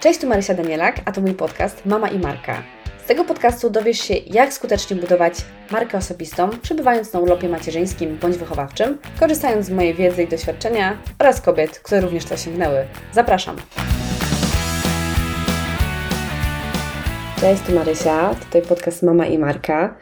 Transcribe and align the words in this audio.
Cześć, 0.00 0.20
tu 0.20 0.26
Marysia 0.26 0.54
Danielak, 0.54 1.00
a 1.04 1.12
to 1.12 1.20
mój 1.20 1.34
podcast 1.34 1.86
Mama 1.86 2.08
i 2.08 2.18
Marka. 2.18 2.62
Z 3.04 3.06
tego 3.08 3.24
podcastu 3.24 3.70
dowiesz 3.70 3.98
się, 3.98 4.14
jak 4.14 4.52
skutecznie 4.52 4.96
budować 4.96 5.34
markę 5.70 5.98
osobistą, 5.98 6.50
przebywając 6.62 7.12
na 7.12 7.20
urlopie 7.20 7.48
macierzyńskim 7.48 8.18
bądź 8.18 8.36
wychowawczym, 8.36 8.98
korzystając 9.20 9.66
z 9.66 9.70
mojej 9.70 9.94
wiedzy 9.94 10.22
i 10.22 10.28
doświadczenia 10.28 10.98
oraz 11.18 11.40
kobiet, 11.40 11.78
które 11.78 12.00
również 12.00 12.24
to 12.24 12.34
osiągnęły. 12.34 12.86
Zapraszam! 13.12 13.56
Cześć, 17.40 17.62
tu 17.62 17.72
Marysia, 17.72 18.34
tutaj 18.34 18.62
podcast 18.62 19.02
Mama 19.02 19.26
i 19.26 19.38
Marka. 19.38 19.96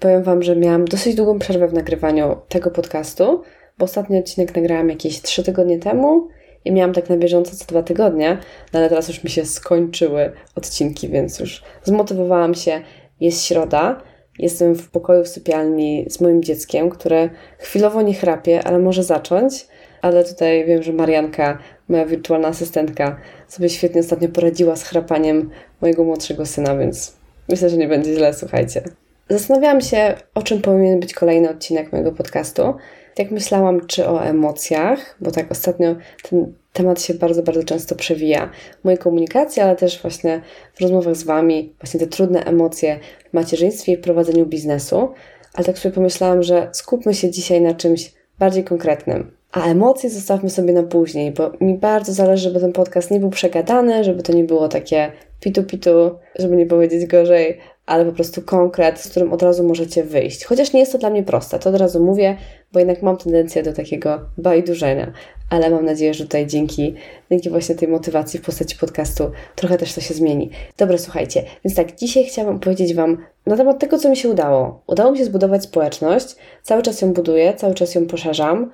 Powiem 0.00 0.22
Wam, 0.22 0.42
że 0.42 0.56
miałam 0.56 0.84
dosyć 0.84 1.14
długą 1.14 1.38
przerwę 1.38 1.68
w 1.68 1.74
nagrywaniu 1.74 2.36
tego 2.48 2.70
podcastu, 2.70 3.42
bo 3.78 3.84
ostatni 3.84 4.18
odcinek 4.18 4.56
nagrałam 4.56 4.88
jakieś 4.88 5.22
3 5.22 5.44
tygodnie 5.44 5.78
temu 5.78 6.28
i 6.64 6.72
miałam 6.72 6.92
tak 6.92 7.08
na 7.08 7.16
bieżąco 7.16 7.56
co 7.56 7.64
dwa 7.64 7.82
tygodnie, 7.82 8.38
no 8.72 8.78
ale 8.78 8.88
teraz 8.88 9.08
już 9.08 9.24
mi 9.24 9.30
się 9.30 9.44
skończyły 9.44 10.32
odcinki, 10.56 11.08
więc 11.08 11.40
już 11.40 11.62
zmotywowałam 11.84 12.54
się. 12.54 12.80
Jest 13.20 13.44
środa, 13.44 14.02
jestem 14.38 14.74
w 14.74 14.90
pokoju 14.90 15.24
w 15.24 15.28
sypialni 15.28 16.06
z 16.08 16.20
moim 16.20 16.42
dzieckiem, 16.42 16.90
które 16.90 17.30
chwilowo 17.58 18.02
nie 18.02 18.14
chrapie, 18.14 18.62
ale 18.64 18.78
może 18.78 19.02
zacząć. 19.02 19.66
Ale 20.02 20.24
tutaj 20.24 20.64
wiem, 20.66 20.82
że 20.82 20.92
Marianka, 20.92 21.58
moja 21.88 22.06
wirtualna 22.06 22.48
asystentka, 22.48 23.16
sobie 23.48 23.68
świetnie 23.68 24.00
ostatnio 24.00 24.28
poradziła 24.28 24.76
z 24.76 24.84
chrapaniem 24.84 25.50
mojego 25.80 26.04
młodszego 26.04 26.46
syna, 26.46 26.76
więc 26.76 27.16
myślę, 27.48 27.70
że 27.70 27.76
nie 27.76 27.88
będzie 27.88 28.14
źle, 28.14 28.34
słuchajcie. 28.34 28.82
Zastanawiałam 29.28 29.80
się, 29.80 30.14
o 30.34 30.42
czym 30.42 30.62
powinien 30.62 31.00
być 31.00 31.14
kolejny 31.14 31.50
odcinek 31.50 31.92
mojego 31.92 32.12
podcastu. 32.12 32.74
Jak 33.18 33.30
myślałam, 33.30 33.86
czy 33.86 34.08
o 34.08 34.24
emocjach, 34.24 35.16
bo 35.20 35.30
tak 35.30 35.50
ostatnio 35.50 35.96
ten 36.22 36.52
temat 36.72 37.02
się 37.02 37.14
bardzo, 37.14 37.42
bardzo 37.42 37.64
często 37.64 37.94
przewija 37.94 38.50
w 38.80 38.84
mojej 38.84 38.98
komunikacji, 38.98 39.62
ale 39.62 39.76
też 39.76 40.02
właśnie 40.02 40.40
w 40.74 40.80
rozmowach 40.80 41.16
z 41.16 41.22
Wami, 41.22 41.74
właśnie 41.80 42.00
te 42.00 42.06
trudne 42.06 42.44
emocje 42.44 42.98
w 43.30 43.32
macierzyństwie 43.32 43.92
i 43.92 43.96
w 43.96 44.00
prowadzeniu 44.00 44.46
biznesu. 44.46 45.08
Ale 45.54 45.64
tak 45.64 45.78
sobie 45.78 45.94
pomyślałam, 45.94 46.42
że 46.42 46.68
skupmy 46.72 47.14
się 47.14 47.30
dzisiaj 47.30 47.60
na 47.60 47.74
czymś 47.74 48.12
bardziej 48.38 48.64
konkretnym. 48.64 49.30
A 49.52 49.66
emocje 49.66 50.10
zostawmy 50.10 50.50
sobie 50.50 50.72
na 50.72 50.82
później, 50.82 51.32
bo 51.32 51.52
mi 51.60 51.78
bardzo 51.78 52.12
zależy, 52.12 52.42
żeby 52.42 52.60
ten 52.60 52.72
podcast 52.72 53.10
nie 53.10 53.20
był 53.20 53.30
przegadany, 53.30 54.04
żeby 54.04 54.22
to 54.22 54.32
nie 54.32 54.44
było 54.44 54.68
takie 54.68 55.12
pitu-pitu, 55.40 56.10
żeby 56.38 56.56
nie 56.56 56.66
powiedzieć 56.66 57.06
gorzej, 57.06 57.58
ale 57.86 58.04
po 58.04 58.12
prostu 58.12 58.42
konkret, 58.42 59.00
z 59.00 59.08
którym 59.10 59.32
od 59.32 59.42
razu 59.42 59.64
możecie 59.64 60.04
wyjść. 60.04 60.44
Chociaż 60.44 60.72
nie 60.72 60.80
jest 60.80 60.92
to 60.92 60.98
dla 60.98 61.10
mnie 61.10 61.22
proste, 61.22 61.58
to 61.58 61.70
od 61.70 61.76
razu 61.76 62.04
mówię, 62.04 62.36
bo 62.72 62.78
jednak 62.78 63.02
mam 63.02 63.16
tendencję 63.16 63.62
do 63.62 63.72
takiego 63.72 64.20
bajdurzenia, 64.38 65.12
ale 65.50 65.70
mam 65.70 65.84
nadzieję, 65.84 66.14
że 66.14 66.24
tutaj 66.24 66.46
dzięki, 66.46 66.94
dzięki 67.30 67.50
właśnie 67.50 67.74
tej 67.74 67.88
motywacji 67.88 68.40
w 68.40 68.42
postaci 68.42 68.76
podcastu 68.76 69.30
trochę 69.54 69.78
też 69.78 69.94
to 69.94 70.00
się 70.00 70.14
zmieni. 70.14 70.50
Dobra, 70.76 70.98
słuchajcie, 70.98 71.44
więc 71.64 71.76
tak, 71.76 71.96
dzisiaj 71.96 72.24
chciałam 72.24 72.60
powiedzieć 72.60 72.94
Wam 72.94 73.18
na 73.46 73.56
temat 73.56 73.78
tego, 73.78 73.98
co 73.98 74.10
mi 74.10 74.16
się 74.16 74.28
udało. 74.28 74.82
Udało 74.86 75.12
mi 75.12 75.18
się 75.18 75.24
zbudować 75.24 75.62
społeczność, 75.62 76.36
cały 76.62 76.82
czas 76.82 77.00
ją 77.00 77.12
buduję, 77.12 77.54
cały 77.54 77.74
czas 77.74 77.94
ją 77.94 78.06
poszerzam. 78.06 78.70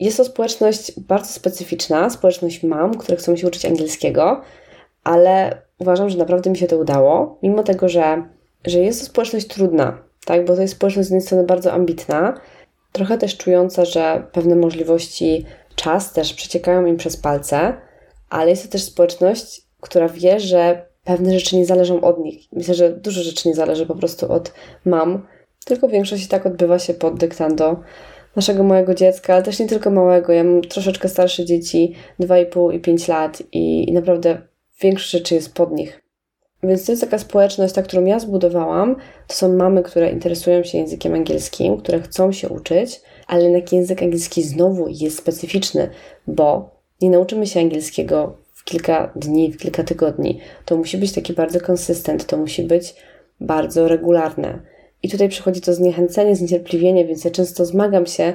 Jest 0.00 0.16
to 0.16 0.24
społeczność 0.24 1.00
bardzo 1.00 1.32
specyficzna, 1.32 2.10
społeczność 2.10 2.62
mam, 2.62 2.94
które 2.94 3.16
chcą 3.16 3.36
się 3.36 3.46
uczyć 3.46 3.64
angielskiego, 3.64 4.40
ale 5.04 5.62
uważam, 5.78 6.10
że 6.10 6.18
naprawdę 6.18 6.50
mi 6.50 6.56
się 6.56 6.66
to 6.66 6.78
udało, 6.78 7.38
mimo 7.42 7.62
tego, 7.62 7.88
że 7.88 8.22
że 8.66 8.78
jest 8.78 9.00
to 9.00 9.06
społeczność 9.06 9.46
trudna, 9.46 9.98
tak? 10.24 10.44
Bo 10.44 10.56
to 10.56 10.62
jest 10.62 10.74
społeczność 10.74 11.08
z 11.08 11.10
jednej 11.10 11.26
strony 11.26 11.44
bardzo 11.44 11.72
ambitna, 11.72 12.40
trochę 12.92 13.18
też 13.18 13.36
czująca, 13.36 13.84
że 13.84 14.26
pewne 14.32 14.56
możliwości, 14.56 15.44
czas 15.74 16.12
też 16.12 16.34
przeciekają 16.34 16.86
im 16.86 16.96
przez 16.96 17.16
palce, 17.16 17.74
ale 18.30 18.50
jest 18.50 18.62
to 18.62 18.68
też 18.68 18.82
społeczność, 18.82 19.62
która 19.80 20.08
wie, 20.08 20.40
że 20.40 20.86
pewne 21.04 21.38
rzeczy 21.38 21.56
nie 21.56 21.66
zależą 21.66 22.00
od 22.00 22.18
nich. 22.18 22.40
Myślę, 22.52 22.74
że 22.74 22.90
dużo 22.90 23.22
rzeczy 23.22 23.48
nie 23.48 23.54
zależy 23.54 23.86
po 23.86 23.94
prostu 23.94 24.32
od 24.32 24.52
mam, 24.84 25.26
tylko 25.64 25.88
większość 25.88 26.24
i 26.24 26.28
tak 26.28 26.46
odbywa 26.46 26.78
się 26.78 26.94
pod 26.94 27.18
dyktando 27.18 27.80
naszego 28.36 28.62
małego 28.62 28.94
dziecka, 28.94 29.34
ale 29.34 29.42
też 29.42 29.58
nie 29.58 29.66
tylko 29.66 29.90
małego. 29.90 30.32
Ja 30.32 30.44
mam 30.44 30.62
troszeczkę 30.62 31.08
starsze 31.08 31.44
dzieci, 31.44 31.94
2,5 32.20 32.74
i 32.74 32.80
5 32.80 33.08
lat 33.08 33.42
i, 33.52 33.88
i 33.88 33.92
naprawdę 33.92 34.42
większość 34.80 35.10
rzeczy 35.10 35.34
jest 35.34 35.54
pod 35.54 35.72
nich. 35.72 35.99
Więc 36.62 36.86
to 36.86 36.92
jest 36.92 37.02
taka 37.02 37.18
społeczność, 37.18 37.74
ta, 37.74 37.82
którą 37.82 38.04
ja 38.04 38.18
zbudowałam. 38.18 38.96
To 39.26 39.34
są 39.34 39.56
mamy, 39.56 39.82
które 39.82 40.10
interesują 40.10 40.62
się 40.62 40.78
językiem 40.78 41.14
angielskim, 41.14 41.76
które 41.76 42.00
chcą 42.00 42.32
się 42.32 42.48
uczyć, 42.48 43.00
ale 43.26 43.44
jednak 43.44 43.72
język 43.72 44.02
angielski 44.02 44.42
znowu 44.42 44.88
jest 44.88 45.18
specyficzny, 45.18 45.90
bo 46.26 46.70
nie 47.00 47.10
nauczymy 47.10 47.46
się 47.46 47.60
angielskiego 47.60 48.36
w 48.52 48.64
kilka 48.64 49.12
dni, 49.16 49.52
w 49.52 49.56
kilka 49.56 49.84
tygodni. 49.84 50.40
To 50.64 50.76
musi 50.76 50.98
być 50.98 51.12
taki 51.12 51.32
bardzo 51.32 51.60
konsystent, 51.60 52.26
to 52.26 52.36
musi 52.36 52.62
być 52.62 52.94
bardzo 53.40 53.88
regularne. 53.88 54.62
I 55.02 55.08
tutaj 55.08 55.28
przychodzi 55.28 55.60
to 55.60 55.74
zniechęcenie, 55.74 56.36
zniecierpliwienie, 56.36 57.04
więc 57.04 57.24
ja 57.24 57.30
często 57.30 57.64
zmagam 57.64 58.06
się 58.06 58.32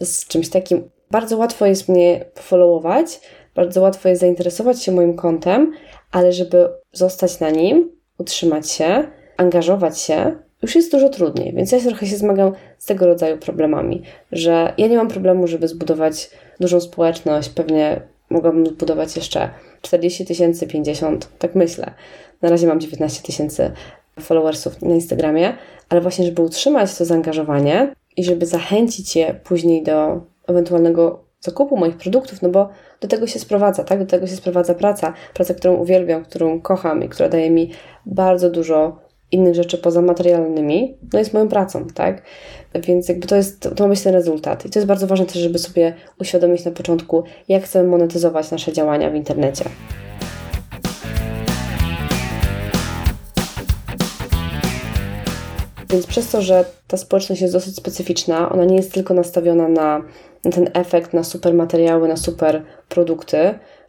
z 0.00 0.26
czymś 0.26 0.48
takim. 0.48 0.90
Bardzo 1.10 1.36
łatwo 1.36 1.66
jest 1.66 1.88
mnie 1.88 2.24
followować, 2.34 3.20
bardzo 3.54 3.80
łatwo 3.80 4.08
jest 4.08 4.20
zainteresować 4.20 4.82
się 4.82 4.92
moim 4.92 5.16
kontem, 5.16 5.72
ale 6.12 6.32
żeby 6.32 6.68
zostać 6.92 7.40
na 7.40 7.50
nim, 7.50 7.90
utrzymać 8.18 8.70
się, 8.70 9.04
angażować 9.36 10.00
się, 10.00 10.36
już 10.62 10.74
jest 10.74 10.92
dużo 10.92 11.08
trudniej. 11.08 11.54
Więc 11.54 11.72
ja 11.72 11.80
trochę 11.80 12.06
się 12.06 12.16
zmagam 12.16 12.52
z 12.78 12.86
tego 12.86 13.06
rodzaju 13.06 13.38
problemami, 13.38 14.02
że 14.32 14.72
ja 14.78 14.86
nie 14.86 14.96
mam 14.96 15.08
problemu, 15.08 15.46
żeby 15.46 15.68
zbudować 15.68 16.30
dużą 16.60 16.80
społeczność, 16.80 17.48
pewnie 17.48 18.00
mogłabym 18.30 18.66
zbudować 18.66 19.16
jeszcze 19.16 19.50
40 19.82 20.26
tysięcy, 20.26 20.66
50, 20.66 21.28
tak 21.38 21.54
myślę. 21.54 21.94
Na 22.42 22.50
razie 22.50 22.66
mam 22.66 22.80
19 22.80 23.22
tysięcy 23.22 23.70
followersów 24.20 24.82
na 24.82 24.94
Instagramie, 24.94 25.54
ale 25.88 26.00
właśnie, 26.00 26.26
żeby 26.26 26.42
utrzymać 26.42 26.98
to 26.98 27.04
zaangażowanie 27.04 27.94
i 28.16 28.24
żeby 28.24 28.46
zachęcić 28.46 29.16
je 29.16 29.34
później 29.44 29.82
do 29.82 30.20
ewentualnego 30.46 31.23
zakupu 31.44 31.76
moich 31.76 31.96
produktów, 31.96 32.42
no 32.42 32.48
bo 32.48 32.68
do 33.00 33.08
tego 33.08 33.26
się 33.26 33.38
sprowadza, 33.38 33.84
tak? 33.84 33.98
Do 33.98 34.06
tego 34.06 34.26
się 34.26 34.36
sprowadza 34.36 34.74
praca. 34.74 35.12
Praca, 35.34 35.54
którą 35.54 35.74
uwielbiam, 35.74 36.24
którą 36.24 36.60
kocham 36.60 37.02
i 37.02 37.08
która 37.08 37.28
daje 37.28 37.50
mi 37.50 37.70
bardzo 38.06 38.50
dużo 38.50 38.96
innych 39.32 39.54
rzeczy 39.54 39.78
poza 39.78 40.02
materialnymi, 40.02 40.98
no 41.12 41.18
jest 41.18 41.34
moją 41.34 41.48
pracą, 41.48 41.86
tak? 41.94 42.22
Więc 42.74 43.08
jakby 43.08 43.26
to 43.26 43.36
jest, 43.36 43.68
to 43.76 43.84
ma 43.84 43.88
być 43.88 44.02
ten 44.02 44.12
rezultat. 44.12 44.66
I 44.66 44.70
to 44.70 44.78
jest 44.78 44.86
bardzo 44.86 45.06
ważne 45.06 45.26
też, 45.26 45.36
żeby 45.36 45.58
sobie 45.58 45.94
uświadomić 46.20 46.64
na 46.64 46.70
początku, 46.70 47.24
jak 47.48 47.62
chcemy 47.62 47.88
monetyzować 47.88 48.50
nasze 48.50 48.72
działania 48.72 49.10
w 49.10 49.14
internecie. 49.14 49.64
Więc 55.90 56.06
przez 56.06 56.30
to, 56.30 56.42
że 56.42 56.64
ta 56.88 56.96
społeczność 56.96 57.42
jest 57.42 57.54
dosyć 57.54 57.76
specyficzna, 57.76 58.52
ona 58.52 58.64
nie 58.64 58.76
jest 58.76 58.92
tylko 58.92 59.14
nastawiona 59.14 59.68
na 59.68 60.02
ten 60.52 60.70
efekt, 60.74 61.12
na 61.12 61.24
super 61.24 61.54
materiały, 61.54 62.08
na 62.08 62.16
super 62.16 62.62
produkty, 62.88 63.38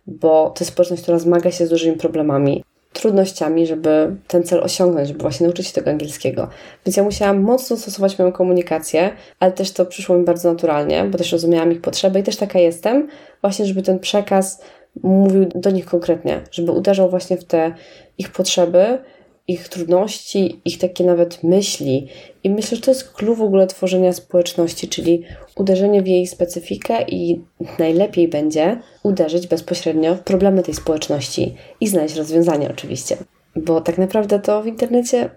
bo 0.07 0.49
to 0.49 0.63
jest 0.63 0.71
społeczność, 0.71 1.03
która 1.03 1.19
zmaga 1.19 1.51
się 1.51 1.67
z 1.67 1.69
dużymi 1.69 1.97
problemami, 1.97 2.63
trudnościami, 2.93 3.67
żeby 3.67 4.16
ten 4.27 4.43
cel 4.43 4.63
osiągnąć, 4.63 5.07
żeby 5.07 5.19
właśnie 5.19 5.47
nauczyć 5.47 5.67
się 5.67 5.73
tego 5.73 5.91
angielskiego. 5.91 6.47
Więc 6.85 6.97
ja 6.97 7.03
musiałam 7.03 7.41
mocno 7.41 7.77
stosować 7.77 8.19
moją 8.19 8.31
komunikację, 8.31 9.11
ale 9.39 9.51
też 9.51 9.71
to 9.71 9.85
przyszło 9.85 10.17
mi 10.17 10.25
bardzo 10.25 10.51
naturalnie, 10.51 11.03
bo 11.03 11.17
też 11.17 11.31
rozumiałam 11.31 11.71
ich 11.71 11.81
potrzeby 11.81 12.19
i 12.19 12.23
też 12.23 12.38
taka 12.38 12.59
jestem, 12.59 13.07
właśnie, 13.41 13.65
żeby 13.65 13.81
ten 13.81 13.99
przekaz 13.99 14.61
mówił 15.03 15.45
do 15.55 15.71
nich 15.71 15.85
konkretnie, 15.85 16.41
żeby 16.51 16.71
uderzał 16.71 17.09
właśnie 17.09 17.38
w 17.38 17.44
te 17.44 17.73
ich 18.17 18.31
potrzeby, 18.31 18.99
ich 19.47 19.69
trudności, 19.69 20.61
ich 20.66 20.78
takie 20.78 21.03
nawet 21.03 21.44
myśli. 21.44 22.07
I 22.44 22.50
myślę, 22.50 22.75
że 22.75 22.83
to 22.83 22.91
jest 22.91 23.13
klucz 23.13 23.38
w 23.38 23.41
ogóle 23.41 23.67
tworzenia 23.67 24.13
społeczności, 24.13 24.88
czyli 24.88 25.23
uderzenie 25.56 26.01
w 26.01 26.07
jej 26.07 26.28
specyfikę 26.28 27.01
i 27.07 27.41
najlepiej 27.79 28.28
będzie 28.28 28.79
uderzyć 29.03 29.47
bezpośrednio 29.47 30.16
w 30.16 30.19
problemy 30.19 30.63
tej 30.63 30.74
społeczności 30.74 31.56
i 31.81 31.88
znaleźć 31.88 32.15
rozwiązanie 32.15 32.69
oczywiście. 32.69 33.18
Bo 33.56 33.81
tak 33.81 33.97
naprawdę 33.97 34.39
to 34.39 34.63
w 34.63 34.68
internecie 34.68 35.30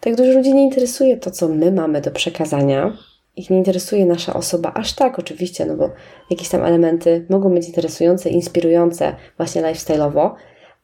tak 0.00 0.16
dużo 0.16 0.32
ludzi 0.32 0.54
nie 0.54 0.64
interesuje 0.64 1.16
to, 1.16 1.30
co 1.30 1.48
my 1.48 1.72
mamy 1.72 2.00
do 2.00 2.10
przekazania. 2.10 2.96
Ich 3.36 3.50
nie 3.50 3.56
interesuje 3.56 4.06
nasza 4.06 4.34
osoba 4.34 4.72
aż 4.74 4.92
tak 4.92 5.18
oczywiście, 5.18 5.66
no 5.66 5.76
bo 5.76 5.90
jakieś 6.30 6.48
tam 6.48 6.64
elementy 6.64 7.26
mogą 7.30 7.54
być 7.54 7.66
interesujące, 7.66 8.30
inspirujące 8.30 9.16
właśnie 9.36 9.62
lifestyle'owo, 9.62 10.30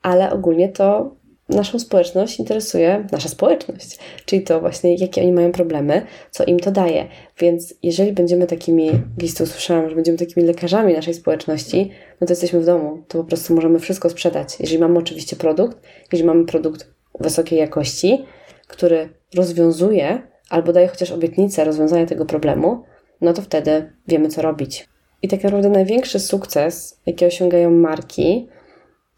ale 0.02 0.30
ogólnie 0.30 0.68
to 0.68 1.10
naszą 1.48 1.78
społeczność 1.78 2.38
interesuje 2.38 3.06
nasza 3.12 3.28
społeczność, 3.28 3.98
czyli 4.24 4.42
to 4.42 4.60
właśnie, 4.60 4.94
jakie 4.94 5.22
oni 5.22 5.32
mają 5.32 5.52
problemy, 5.52 6.06
co 6.30 6.44
im 6.44 6.60
to 6.60 6.70
daje. 6.70 7.08
Więc 7.38 7.74
jeżeli 7.82 8.12
będziemy 8.12 8.46
takimi, 8.46 8.90
gdzieś 9.18 9.34
to 9.34 9.44
usłyszałam, 9.44 9.88
że 9.88 9.94
będziemy 9.94 10.18
takimi 10.18 10.46
lekarzami 10.46 10.94
naszej 10.94 11.14
społeczności, 11.14 11.90
no 12.20 12.26
to 12.26 12.32
jesteśmy 12.32 12.60
w 12.60 12.64
domu, 12.64 13.02
to 13.08 13.18
po 13.18 13.24
prostu 13.24 13.54
możemy 13.54 13.78
wszystko 13.78 14.10
sprzedać. 14.10 14.56
Jeżeli 14.60 14.78
mamy 14.78 14.98
oczywiście 14.98 15.36
produkt, 15.36 15.78
jeżeli 16.12 16.26
mamy 16.26 16.44
produkt 16.46 16.90
wysokiej 17.20 17.58
jakości, 17.58 18.24
który 18.68 19.08
rozwiązuje 19.34 20.22
albo 20.50 20.72
daje 20.72 20.88
chociaż 20.88 21.10
obietnicę 21.10 21.64
rozwiązania 21.64 22.06
tego 22.06 22.26
problemu, 22.26 22.82
no 23.20 23.32
to 23.32 23.42
wtedy 23.42 23.92
wiemy, 24.08 24.28
co 24.28 24.42
robić. 24.42 24.88
I 25.22 25.28
tak 25.28 25.44
naprawdę 25.44 25.68
największy 25.68 26.20
sukces, 26.20 27.00
jaki 27.06 27.24
osiągają 27.24 27.70
marki, 27.70 28.48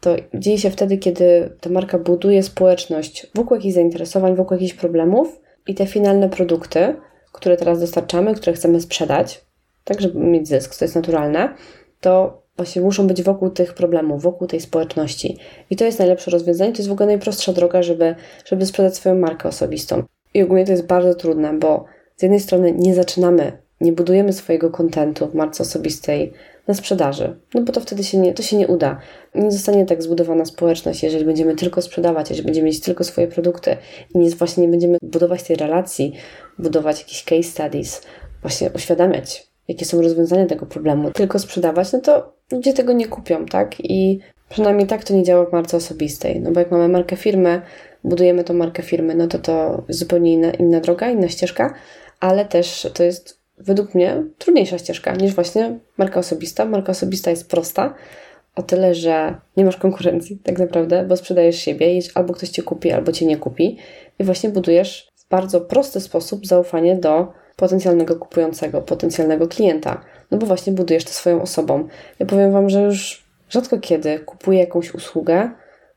to 0.01 0.15
dzieje 0.33 0.57
się 0.57 0.69
wtedy, 0.69 0.97
kiedy 0.97 1.55
ta 1.61 1.69
marka 1.69 1.99
buduje 1.99 2.43
społeczność 2.43 3.27
wokół 3.35 3.57
jakichś 3.57 3.75
zainteresowań, 3.75 4.35
wokół 4.35 4.57
jakichś 4.57 4.73
problemów 4.73 5.39
i 5.67 5.75
te 5.75 5.85
finalne 5.85 6.29
produkty, 6.29 6.95
które 7.31 7.57
teraz 7.57 7.79
dostarczamy, 7.79 8.35
które 8.35 8.53
chcemy 8.53 8.81
sprzedać, 8.81 9.45
tak 9.83 10.01
żeby 10.01 10.19
mieć 10.19 10.47
zysk, 10.47 10.77
to 10.77 10.85
jest 10.85 10.95
naturalne, 10.95 11.53
to 12.01 12.41
właśnie 12.57 12.81
muszą 12.81 13.07
być 13.07 13.23
wokół 13.23 13.49
tych 13.49 13.73
problemów, 13.73 14.21
wokół 14.21 14.47
tej 14.47 14.59
społeczności. 14.59 15.37
I 15.69 15.75
to 15.75 15.85
jest 15.85 15.99
najlepsze 15.99 16.31
rozwiązanie, 16.31 16.71
to 16.71 16.77
jest 16.77 16.89
w 16.89 16.91
ogóle 16.91 17.07
najprostsza 17.07 17.53
droga, 17.53 17.83
żeby, 17.83 18.15
żeby 18.45 18.65
sprzedać 18.65 18.95
swoją 18.95 19.15
markę 19.15 19.49
osobistą. 19.49 20.03
I 20.33 20.43
ogólnie 20.43 20.65
to 20.65 20.71
jest 20.71 20.85
bardzo 20.85 21.15
trudne, 21.15 21.53
bo 21.53 21.85
z 22.15 22.21
jednej 22.21 22.39
strony 22.39 22.71
nie 22.71 22.95
zaczynamy, 22.95 23.51
nie 23.81 23.93
budujemy 23.93 24.33
swojego 24.33 24.69
kontentu 24.69 25.27
w 25.27 25.35
marce 25.35 25.63
osobistej 25.63 26.33
na 26.69 26.75
sprzedaży, 26.75 27.39
no 27.53 27.61
bo 27.61 27.73
to 27.73 27.81
wtedy 27.81 28.03
się 28.03 28.17
nie, 28.17 28.33
to 28.33 28.43
się 28.43 28.57
nie 28.57 28.67
uda. 28.67 28.99
Nie 29.35 29.51
zostanie 29.51 29.85
tak 29.85 30.03
zbudowana 30.03 30.45
społeczność, 30.45 31.03
jeżeli 31.03 31.25
będziemy 31.25 31.55
tylko 31.55 31.81
sprzedawać, 31.81 32.29
jeżeli 32.29 32.45
będziemy 32.45 32.67
mieć 32.67 32.81
tylko 32.81 33.03
swoje 33.03 33.27
produkty 33.27 33.77
i 34.15 34.17
nie, 34.17 34.29
właśnie 34.29 34.63
nie 34.63 34.69
będziemy 34.69 34.97
budować 35.01 35.43
tej 35.43 35.55
relacji, 35.55 36.13
budować 36.59 36.99
jakichś 36.99 37.23
case 37.23 37.43
studies, 37.43 38.01
właśnie 38.41 38.69
uświadamiać, 38.75 39.47
jakie 39.67 39.85
są 39.85 40.01
rozwiązania 40.01 40.45
tego 40.45 40.65
problemu, 40.65 41.11
tylko 41.11 41.39
sprzedawać, 41.39 41.91
no 41.91 41.99
to 41.99 42.33
ludzie 42.51 42.73
tego 42.73 42.93
nie 42.93 43.07
kupią, 43.07 43.45
tak? 43.45 43.75
I 43.79 44.19
przynajmniej 44.49 44.87
tak 44.87 45.03
to 45.03 45.13
nie 45.13 45.23
działa 45.23 45.45
w 45.45 45.51
marce 45.51 45.77
osobistej, 45.77 46.41
no 46.41 46.51
bo 46.51 46.59
jak 46.59 46.71
mamy 46.71 46.87
markę 46.87 47.15
firmy, 47.15 47.61
budujemy 48.03 48.43
tą 48.43 48.53
markę 48.53 48.83
firmy, 48.83 49.15
no 49.15 49.27
to 49.27 49.39
to 49.39 49.83
zupełnie 49.89 50.33
inna, 50.33 50.51
inna 50.51 50.79
droga, 50.79 51.09
inna 51.09 51.27
ścieżka, 51.27 51.73
ale 52.19 52.45
też 52.45 52.87
to 52.93 53.03
jest 53.03 53.38
według 53.59 53.95
mnie 53.95 54.23
trudniejsza 54.37 54.77
ścieżka 54.77 55.15
niż 55.15 55.35
właśnie 55.35 55.79
marka 55.97 56.19
osobista. 56.19 56.65
Marka 56.65 56.91
osobista 56.91 57.29
jest 57.29 57.49
prosta, 57.49 57.93
o 58.55 58.63
tyle, 58.63 58.95
że 58.95 59.35
nie 59.57 59.65
masz 59.65 59.77
konkurencji 59.77 60.37
tak 60.43 60.59
naprawdę, 60.59 61.05
bo 61.05 61.17
sprzedajesz 61.17 61.55
siebie, 61.59 61.99
albo 62.15 62.33
ktoś 62.33 62.49
cię 62.49 62.63
kupi, 62.63 62.91
albo 62.91 63.11
cię 63.11 63.25
nie 63.25 63.37
kupi 63.37 63.77
i 64.19 64.23
właśnie 64.23 64.49
budujesz 64.49 65.09
w 65.15 65.29
bardzo 65.29 65.61
prosty 65.61 65.99
sposób 65.99 66.47
zaufanie 66.47 66.95
do 66.95 67.33
potencjalnego 67.55 68.15
kupującego, 68.15 68.81
potencjalnego 68.81 69.47
klienta, 69.47 70.01
no 70.31 70.37
bo 70.37 70.45
właśnie 70.45 70.73
budujesz 70.73 71.03
to 71.03 71.09
swoją 71.09 71.41
osobą. 71.41 71.87
Ja 72.19 72.25
powiem 72.25 72.51
Wam, 72.51 72.69
że 72.69 72.81
już 72.81 73.25
rzadko 73.49 73.79
kiedy 73.79 74.19
kupuję 74.19 74.59
jakąś 74.59 74.93
usługę 74.93 75.51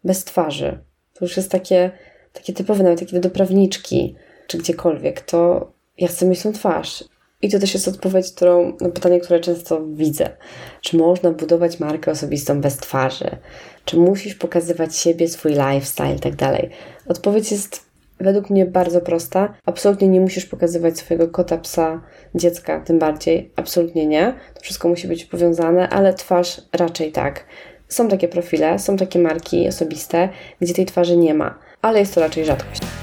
bez 0.04 0.24
twarzy. 0.24 0.78
To 1.14 1.24
już 1.24 1.36
jest 1.36 1.50
takie, 1.50 1.90
takie 2.32 2.52
typowe, 2.52 2.84
nawet 2.84 3.00
kiedy 3.00 3.20
do 3.20 3.30
prawniczki 3.30 4.16
czy 4.46 4.58
gdziekolwiek, 4.58 5.20
to 5.20 5.72
ja 5.98 6.08
chcę 6.08 6.26
mieć 6.26 6.42
tą 6.42 6.52
twarz. 6.52 7.04
I 7.42 7.50
to 7.50 7.58
też 7.58 7.74
jest 7.74 7.88
odpowiedź 7.88 8.32
którą, 8.32 8.76
na 8.80 8.88
pytanie, 8.88 9.20
które 9.20 9.40
często 9.40 9.82
widzę. 9.86 10.30
Czy 10.80 10.96
można 10.96 11.30
budować 11.30 11.80
markę 11.80 12.10
osobistą 12.10 12.60
bez 12.60 12.76
twarzy? 12.76 13.30
Czy 13.84 13.96
musisz 13.96 14.34
pokazywać 14.34 14.96
siebie, 14.96 15.28
swój 15.28 15.52
lifestyle 15.52 16.14
i 16.14 16.20
tak 16.20 16.36
dalej? 16.36 16.70
Odpowiedź 17.06 17.52
jest 17.52 17.92
według 18.20 18.50
mnie 18.50 18.66
bardzo 18.66 19.00
prosta. 19.00 19.54
Absolutnie 19.66 20.08
nie 20.08 20.20
musisz 20.20 20.46
pokazywać 20.46 20.98
swojego 20.98 21.28
kota, 21.28 21.58
psa, 21.58 22.00
dziecka, 22.34 22.80
tym 22.80 22.98
bardziej. 22.98 23.50
Absolutnie 23.56 24.06
nie. 24.06 24.34
To 24.54 24.60
wszystko 24.60 24.88
musi 24.88 25.08
być 25.08 25.24
powiązane, 25.24 25.88
ale 25.88 26.14
twarz 26.14 26.60
raczej 26.72 27.12
tak. 27.12 27.44
Są 27.88 28.08
takie 28.08 28.28
profile, 28.28 28.78
są 28.78 28.96
takie 28.96 29.18
marki 29.18 29.68
osobiste, 29.68 30.28
gdzie 30.60 30.74
tej 30.74 30.86
twarzy 30.86 31.16
nie 31.16 31.34
ma, 31.34 31.58
ale 31.82 31.98
jest 31.98 32.14
to 32.14 32.20
raczej 32.20 32.44
rzadkość. 32.44 33.01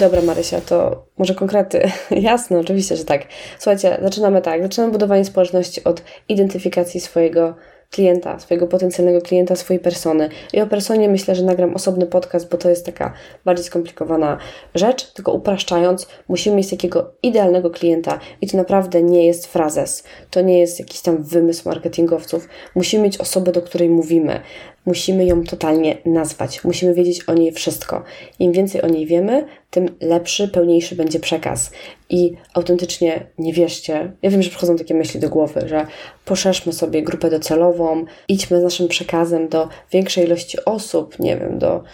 Dobra, 0.00 0.22
Marysia, 0.22 0.60
to 0.60 1.06
może 1.18 1.34
konkrety. 1.34 1.90
Jasne, 2.10 2.58
oczywiście, 2.58 2.96
że 2.96 3.04
tak. 3.04 3.26
Słuchajcie, 3.58 3.98
zaczynamy 4.02 4.42
tak. 4.42 4.62
Zaczynamy 4.62 4.92
budowanie 4.92 5.24
społeczności 5.24 5.84
od 5.84 6.02
identyfikacji 6.28 7.00
swojego 7.00 7.54
klienta, 7.90 8.38
swojego 8.38 8.66
potencjalnego 8.66 9.20
klienta, 9.20 9.56
swojej 9.56 9.80
persony. 9.80 10.28
I 10.52 10.60
o 10.60 10.66
personie 10.66 11.08
myślę, 11.08 11.34
że 11.34 11.42
nagram 11.42 11.74
osobny 11.74 12.06
podcast, 12.06 12.50
bo 12.50 12.56
to 12.56 12.70
jest 12.70 12.86
taka 12.86 13.12
bardziej 13.44 13.64
skomplikowana 13.64 14.38
rzecz, 14.74 15.12
tylko 15.12 15.32
upraszczając, 15.32 16.06
musimy 16.28 16.56
mieć 16.56 16.70
takiego 16.70 17.14
idealnego 17.22 17.70
klienta 17.70 18.18
i 18.40 18.46
to 18.46 18.56
naprawdę 18.56 19.02
nie 19.02 19.26
jest 19.26 19.46
frazes, 19.46 20.04
to 20.30 20.40
nie 20.40 20.58
jest 20.58 20.78
jakiś 20.78 21.00
tam 21.00 21.22
wymysł 21.22 21.68
marketingowców. 21.68 22.48
Musimy 22.74 23.02
mieć 23.02 23.18
osobę, 23.18 23.52
do 23.52 23.62
której 23.62 23.88
mówimy. 23.88 24.40
Musimy 24.86 25.26
ją 25.26 25.44
totalnie 25.44 25.96
nazwać, 26.04 26.64
musimy 26.64 26.94
wiedzieć 26.94 27.24
o 27.28 27.34
niej 27.34 27.52
wszystko. 27.52 28.02
Im 28.38 28.52
więcej 28.52 28.82
o 28.82 28.88
niej 28.88 29.06
wiemy, 29.06 29.46
tym 29.70 29.88
lepszy, 30.00 30.48
pełniejszy 30.48 30.96
będzie 30.96 31.20
przekaz. 31.20 31.70
I 32.10 32.32
autentycznie 32.54 33.26
nie 33.38 33.52
wierzcie. 33.52 34.12
Ja 34.22 34.30
wiem, 34.30 34.42
że 34.42 34.50
przychodzą 34.50 34.76
takie 34.76 34.94
myśli 34.94 35.20
do 35.20 35.28
głowy, 35.28 35.68
że 35.68 35.86
poszerzmy 36.24 36.72
sobie 36.72 37.02
grupę 37.02 37.30
docelową, 37.30 38.04
idźmy 38.28 38.60
z 38.60 38.62
naszym 38.62 38.88
przekazem 38.88 39.48
do 39.48 39.68
większej 39.92 40.24
ilości 40.24 40.64
osób, 40.64 41.18
nie 41.18 41.36
wiem, 41.36 41.58
do 41.58 41.84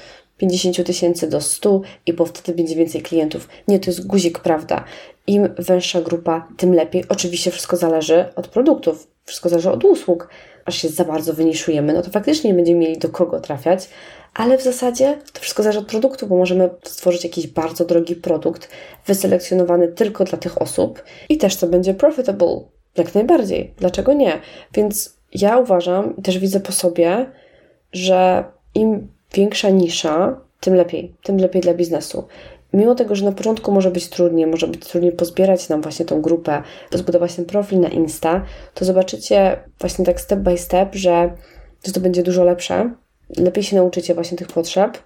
50 0.42 0.86
tysięcy 0.86 1.28
do 1.28 1.40
100 1.40 1.80
i 2.06 2.12
bo 2.12 2.24
wtedy 2.24 2.56
będzie 2.56 2.76
więcej 2.76 3.02
klientów. 3.02 3.48
Nie, 3.68 3.78
to 3.78 3.90
jest 3.90 4.06
guzik, 4.06 4.38
prawda? 4.38 4.84
Im 5.26 5.48
węższa 5.58 6.00
grupa, 6.00 6.48
tym 6.56 6.74
lepiej. 6.74 7.04
Oczywiście 7.08 7.50
wszystko 7.50 7.76
zależy 7.76 8.24
od 8.36 8.48
produktów, 8.48 9.08
wszystko 9.24 9.48
zależy 9.48 9.70
od 9.70 9.84
usług. 9.84 10.28
Aż 10.64 10.76
się 10.76 10.88
za 10.88 11.04
bardzo 11.04 11.32
wyniszujemy, 11.32 11.92
no 11.92 12.02
to 12.02 12.10
faktycznie 12.10 12.50
nie 12.50 12.56
będziemy 12.56 12.78
mieli 12.78 12.98
do 12.98 13.08
kogo 13.08 13.40
trafiać, 13.40 13.88
ale 14.34 14.58
w 14.58 14.62
zasadzie 14.62 15.18
to 15.32 15.40
wszystko 15.40 15.62
zależy 15.62 15.78
od 15.78 15.86
produktu, 15.86 16.26
bo 16.26 16.36
możemy 16.36 16.70
stworzyć 16.84 17.24
jakiś 17.24 17.46
bardzo 17.46 17.84
drogi 17.84 18.16
produkt, 18.16 18.68
wyselekcjonowany 19.06 19.88
tylko 19.88 20.24
dla 20.24 20.38
tych 20.38 20.62
osób 20.62 21.02
i 21.28 21.38
też 21.38 21.56
to 21.56 21.66
będzie 21.66 21.94
profitable. 21.94 22.60
Jak 22.96 23.14
najbardziej. 23.14 23.74
Dlaczego 23.76 24.12
nie? 24.12 24.40
Więc 24.74 25.16
ja 25.34 25.58
uważam 25.58 26.14
też 26.22 26.38
widzę 26.38 26.60
po 26.60 26.72
sobie, 26.72 27.30
że 27.92 28.44
im 28.74 29.08
większa 29.34 29.70
nisza, 29.70 30.40
tym 30.60 30.74
lepiej, 30.74 31.14
tym 31.22 31.36
lepiej 31.36 31.62
dla 31.62 31.74
biznesu. 31.74 32.24
Mimo 32.72 32.94
tego, 32.94 33.14
że 33.14 33.24
na 33.24 33.32
początku 33.32 33.72
może 33.72 33.90
być 33.90 34.08
trudniej, 34.08 34.46
może 34.46 34.68
być 34.68 34.86
trudniej 34.86 35.12
pozbierać 35.12 35.68
nam 35.68 35.82
właśnie 35.82 36.04
tą 36.06 36.22
grupę, 36.22 36.62
zbudować 36.92 37.34
ten 37.34 37.44
profil 37.44 37.80
na 37.80 37.88
Insta, 37.88 38.44
to 38.74 38.84
zobaczycie 38.84 39.56
właśnie 39.80 40.04
tak 40.04 40.20
step 40.20 40.40
by 40.40 40.58
step, 40.58 40.94
że 40.94 41.32
to 41.94 42.00
będzie 42.00 42.22
dużo 42.22 42.44
lepsze, 42.44 42.94
lepiej 43.36 43.64
się 43.64 43.76
nauczycie 43.76 44.14
właśnie 44.14 44.38
tych 44.38 44.48
potrzeb 44.48 44.98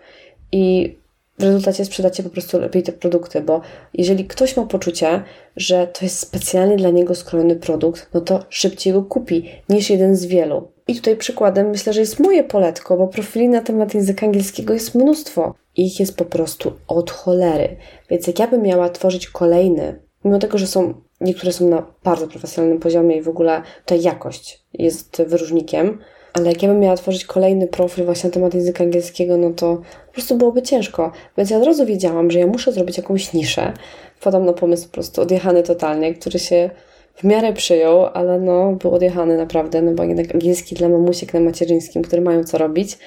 i 0.53 0.97
w 1.39 1.43
rezultacie 1.43 1.85
sprzedacie 1.85 2.23
po 2.23 2.31
prostu 2.31 2.61
lepiej 2.61 2.83
te 2.83 2.93
produkty, 2.93 3.41
bo 3.41 3.61
jeżeli 3.95 4.25
ktoś 4.25 4.57
ma 4.57 4.67
poczucie, 4.67 5.23
że 5.57 5.87
to 5.87 6.05
jest 6.05 6.19
specjalnie 6.19 6.77
dla 6.77 6.91
niego 6.91 7.15
skrojony 7.15 7.57
produkt, 7.57 8.09
no 8.15 8.21
to 8.21 8.45
szybciej 8.49 8.93
go 8.93 9.03
kupi 9.03 9.51
niż 9.69 9.91
jeden 9.91 10.17
z 10.17 10.27
wielu. 10.27 10.69
I 10.89 10.95
tutaj 10.95 11.17
przykładem 11.17 11.71
myślę, 11.71 11.93
że 11.93 12.01
jest 12.01 12.21
moje 12.21 12.45
poletko, 12.45 12.97
bo 12.97 13.07
profili 13.07 13.49
na 13.49 13.61
temat 13.61 13.95
języka 13.95 14.27
angielskiego 14.27 14.75
jest 14.75 14.95
mnóstwo. 14.95 15.55
Ich 15.77 16.01
jest 16.01 16.17
po 16.17 16.25
prostu 16.25 16.73
od 16.89 17.11
cholery. 17.11 17.77
Więc 18.11 18.27
jak 18.27 18.39
ja 18.39 18.47
bym 18.47 18.63
miała 18.63 18.89
tworzyć 18.89 19.29
kolejny, 19.29 20.01
mimo 20.25 20.39
tego, 20.39 20.59
że 20.59 20.67
są 20.67 20.95
niektóre 21.21 21.53
są 21.53 21.69
na 21.69 21.87
bardzo 22.05 22.29
profesjonalnym 22.29 22.81
poziomie 22.81 23.17
i 23.17 23.23
w 23.23 23.29
ogóle 23.29 23.63
ta 23.85 23.95
jakość 23.95 24.65
jest 24.73 25.23
wyróżnikiem, 25.27 25.99
ale 26.37 26.49
jak 26.49 26.63
ja 26.63 26.69
bym 26.69 26.81
miała 26.81 26.97
tworzyć 26.97 27.25
kolejny 27.25 27.67
profil 27.67 28.05
właśnie 28.05 28.29
na 28.29 28.35
temat 28.35 28.55
języka 28.55 28.85
angielskiego, 28.85 29.37
no 29.37 29.51
to 29.51 29.77
po 30.07 30.13
prostu 30.13 30.37
byłoby 30.37 30.63
ciężko. 30.63 31.13
Więc 31.39 31.51
ja 31.51 31.57
od 31.57 31.65
razu 31.65 31.87
wiedziałam, 31.87 32.31
że 32.31 32.39
ja 32.39 32.47
muszę 32.47 32.73
zrobić 32.73 32.97
jakąś 32.97 33.33
niszę. 33.33 33.73
Wpadłam 34.17 34.47
na 34.47 34.53
pomysł 34.53 34.87
po 34.87 34.93
prostu 34.93 35.23
odjechany 35.23 35.63
totalnie, 35.63 36.15
który 36.15 36.39
się 36.39 36.71
w 37.17 37.25
miarę 37.25 37.53
przyjął, 37.53 38.07
ale 38.07 38.41
no 38.41 38.73
był 38.73 38.95
odjechany 38.95 39.37
naprawdę, 39.37 39.83
no 39.83 39.93
bo 39.93 40.05
jednak 40.05 40.35
angielski 40.35 40.75
dla 40.75 40.89
mamusiek 40.89 41.35
na 41.35 41.41
macierzyńskim, 41.41 42.03
które 42.03 42.23
mają 42.23 42.45
co 42.45 42.59
robić, 42.59 42.99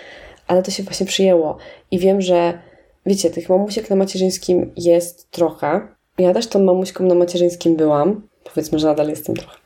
ale 0.48 0.63
to 0.63 0.71
się 0.71 0.83
właśnie 0.83 1.05
przyjęło. 1.05 1.57
I 1.91 2.00
wiem, 2.00 2.21
że 2.21 2.59
wiecie, 3.05 3.29
tych 3.29 3.50
mamusiek 3.50 3.89
na 3.89 3.95
macierzyńskim 3.95 4.71
jest 4.77 5.31
trochę. 5.31 5.81
Ja 6.17 6.33
też 6.33 6.48
tą 6.48 6.63
mamuśką 6.63 7.03
na 7.03 7.15
macierzyńskim 7.15 7.75
byłam, 7.75 8.21
powiedzmy, 8.53 8.79
że 8.79 8.88
nadal 8.88 9.10
jestem 9.10 9.36
trochę, 9.36 9.58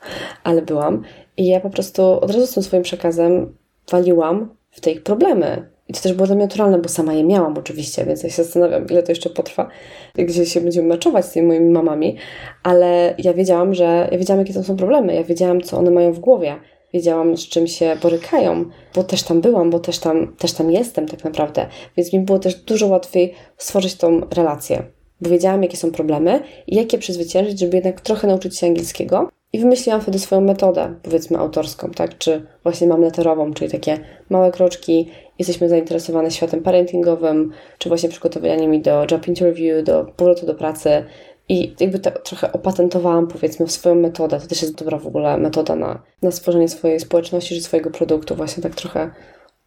ale 0.44 0.62
byłam. 0.62 1.04
I 1.38 1.48
ja 1.48 1.60
po 1.60 1.70
prostu 1.70 2.04
od 2.04 2.32
razu 2.32 2.48
z 2.48 2.54
tym 2.54 2.64
swoim 2.64 2.84
przekazem 2.84 3.58
waliłam 3.92 4.56
w 4.72 4.82
te 4.82 4.92
ich 4.92 5.04
problemy. 5.04 5.74
I 5.88 5.94
to 5.94 6.02
też 6.02 6.14
było 6.14 6.28
dla 6.28 6.36
mnie 6.36 6.46
naturalne, 6.46 6.80
bo 6.80 6.90
sama 6.90 7.14
je 7.14 7.24
miałam 7.24 7.58
oczywiście, 7.58 8.06
więc 8.06 8.24
ja 8.24 8.30
się 8.30 8.44
zastanawiam, 8.44 8.88
ile 8.90 9.04
to 9.04 9.12
jeszcze 9.12 9.30
potrwa, 9.30 9.70
gdzie 10.16 10.46
się 10.46 10.62
będziemy 10.62 10.88
meczować 10.88 11.26
z 11.26 11.32
tymi 11.32 11.48
moimi 11.48 11.72
mamami, 11.72 12.18
ale 12.64 13.16
ja 13.18 13.34
wiedziałam, 13.34 13.74
że 13.74 14.10
ja 14.12 14.18
wiedziałam, 14.18 14.40
jakie 14.40 14.54
to 14.54 14.64
są 14.64 14.78
problemy, 14.78 15.16
ja 15.16 15.24
wiedziałam, 15.24 15.62
co 15.62 15.78
one 15.78 15.92
mają 15.92 16.14
w 16.14 16.20
głowie, 16.20 16.56
wiedziałam, 16.94 17.38
z 17.38 17.48
czym 17.48 17.68
się 17.68 17.96
borykają, 18.02 18.66
bo 18.96 19.04
też 19.04 19.24
tam 19.24 19.42
byłam, 19.42 19.70
bo 19.70 19.80
też 19.80 20.00
tam, 20.00 20.36
też 20.36 20.54
tam 20.54 20.72
jestem 20.72 21.08
tak 21.08 21.24
naprawdę, 21.24 21.68
więc 21.98 22.14
mi 22.14 22.20
było 22.20 22.40
też 22.40 22.56
dużo 22.56 22.88
łatwiej 22.88 23.34
stworzyć 23.58 23.96
tą 23.96 24.22
relację, 24.32 24.84
bo 25.24 25.30
wiedziałam, 25.30 25.64
jakie 25.64 25.78
są 25.78 25.92
problemy 25.92 26.42
i 26.68 26.76
jak 26.76 26.94
je 26.94 27.00
przezwyciężyć, 27.00 27.60
żeby 27.60 27.78
jednak 27.78 28.02
trochę 28.02 28.28
nauczyć 28.28 28.58
się 28.58 28.68
angielskiego, 28.68 29.30
i 29.54 29.60
wymyśliłam 29.60 30.02
wtedy 30.02 30.20
swoją 30.20 30.42
metodę, 30.42 30.96
powiedzmy 31.04 31.38
autorską, 31.38 31.92
tak? 31.92 32.18
Czy 32.18 32.48
właśnie 32.64 32.88
mam 32.88 33.02
letterową, 33.02 33.54
czyli 33.54 33.72
takie 33.72 34.00
małe 34.30 34.52
kroczki, 34.52 35.10
jesteśmy 35.40 35.70
zainteresowane 35.70 36.32
światem 36.32 36.64
parentingowym, 36.64 37.52
czy 37.78 37.90
właśnie 37.90 38.10
przygotowaniem 38.10 38.82
do 38.82 39.06
job 39.12 39.28
interview, 39.28 39.84
do 39.84 40.06
powrotu 40.06 40.46
do 40.46 40.56
pracy, 40.56 41.06
I 41.50 41.76
jakby 41.80 42.00
to 42.00 42.12
trochę 42.12 42.52
opatentowałam, 42.52 43.28
powiedzmy, 43.28 43.68
swoją 43.68 43.96
metodę. 43.96 44.40
To 44.40 44.48
też 44.48 44.62
jest 44.62 44.76
dobra 44.76 44.98
w 44.98 45.08
ogóle 45.08 45.38
metoda 45.38 45.76
na, 45.76 46.04
na 46.22 46.32
stworzenie 46.32 46.70
swojej 46.70 47.00
społeczności 47.00 47.56
czy 47.56 47.62
swojego 47.62 47.92
produktu. 47.92 48.36
Właśnie 48.36 48.64
tak 48.64 48.76
trochę 48.76 49.12